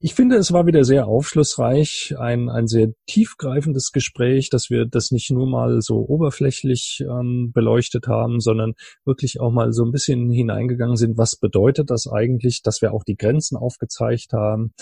[0.00, 5.10] Ich finde, es war wieder sehr aufschlussreich, ein, ein sehr tiefgreifendes Gespräch, dass wir das
[5.10, 8.74] nicht nur mal so oberflächlich ähm, beleuchtet haben, sondern
[9.04, 13.02] wirklich auch mal so ein bisschen hineingegangen sind, was bedeutet das eigentlich, dass wir auch
[13.02, 14.72] die Grenzen aufgezeigt haben.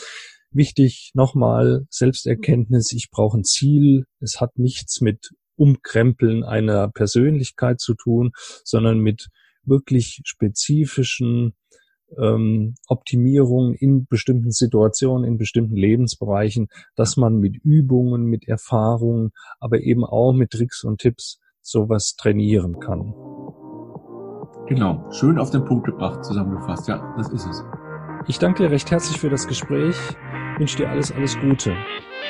[0.50, 4.04] Wichtig nochmal, Selbsterkenntnis, ich brauche ein Ziel.
[4.20, 8.32] Es hat nichts mit Umkrempeln einer Persönlichkeit zu tun,
[8.64, 9.28] sondern mit
[9.64, 11.54] wirklich spezifischen
[12.18, 19.80] ähm, Optimierung in bestimmten Situationen, in bestimmten Lebensbereichen, dass man mit Übungen, mit Erfahrungen, aber
[19.80, 23.14] eben auch mit Tricks und Tipps sowas trainieren kann.
[24.68, 26.88] Genau, schön auf den Punkt gebracht, zusammengefasst.
[26.88, 27.64] Ja, das ist es.
[28.26, 29.96] Ich danke dir recht herzlich für das Gespräch,
[30.58, 31.74] wünsche dir alles, alles Gute.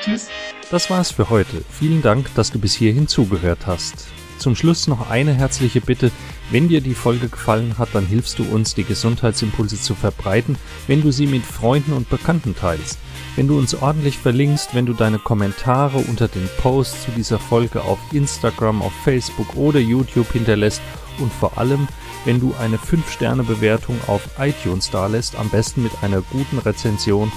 [0.02, 0.28] Tschüss.
[0.70, 1.62] Das war's für heute.
[1.70, 4.08] Vielen Dank, dass du bis hierhin zugehört hast.
[4.38, 6.10] Zum Schluss noch eine herzliche Bitte.
[6.50, 10.56] Wenn dir die Folge gefallen hat, dann hilfst du uns, die Gesundheitsimpulse zu verbreiten,
[10.86, 12.98] wenn du sie mit Freunden und Bekannten teilst.
[13.34, 17.82] Wenn du uns ordentlich verlinkst, wenn du deine Kommentare unter den Posts zu dieser Folge
[17.82, 20.80] auf Instagram, auf Facebook oder YouTube hinterlässt
[21.18, 21.88] und vor allem,
[22.24, 27.32] wenn du eine 5-Sterne-Bewertung auf iTunes dalässt, am besten mit einer guten Rezension.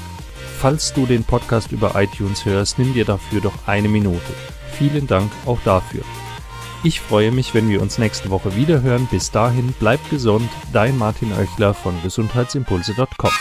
[0.60, 4.34] Falls du den Podcast über iTunes hörst, nimm dir dafür doch eine Minute.
[4.78, 6.04] Vielen Dank auch dafür.
[6.82, 9.08] Ich freue mich, wenn wir uns nächste Woche wieder hören.
[9.12, 10.50] Bis dahin, bleibt gesund.
[10.72, 13.32] Dein Martin Oechler von gesundheitsimpulse.com.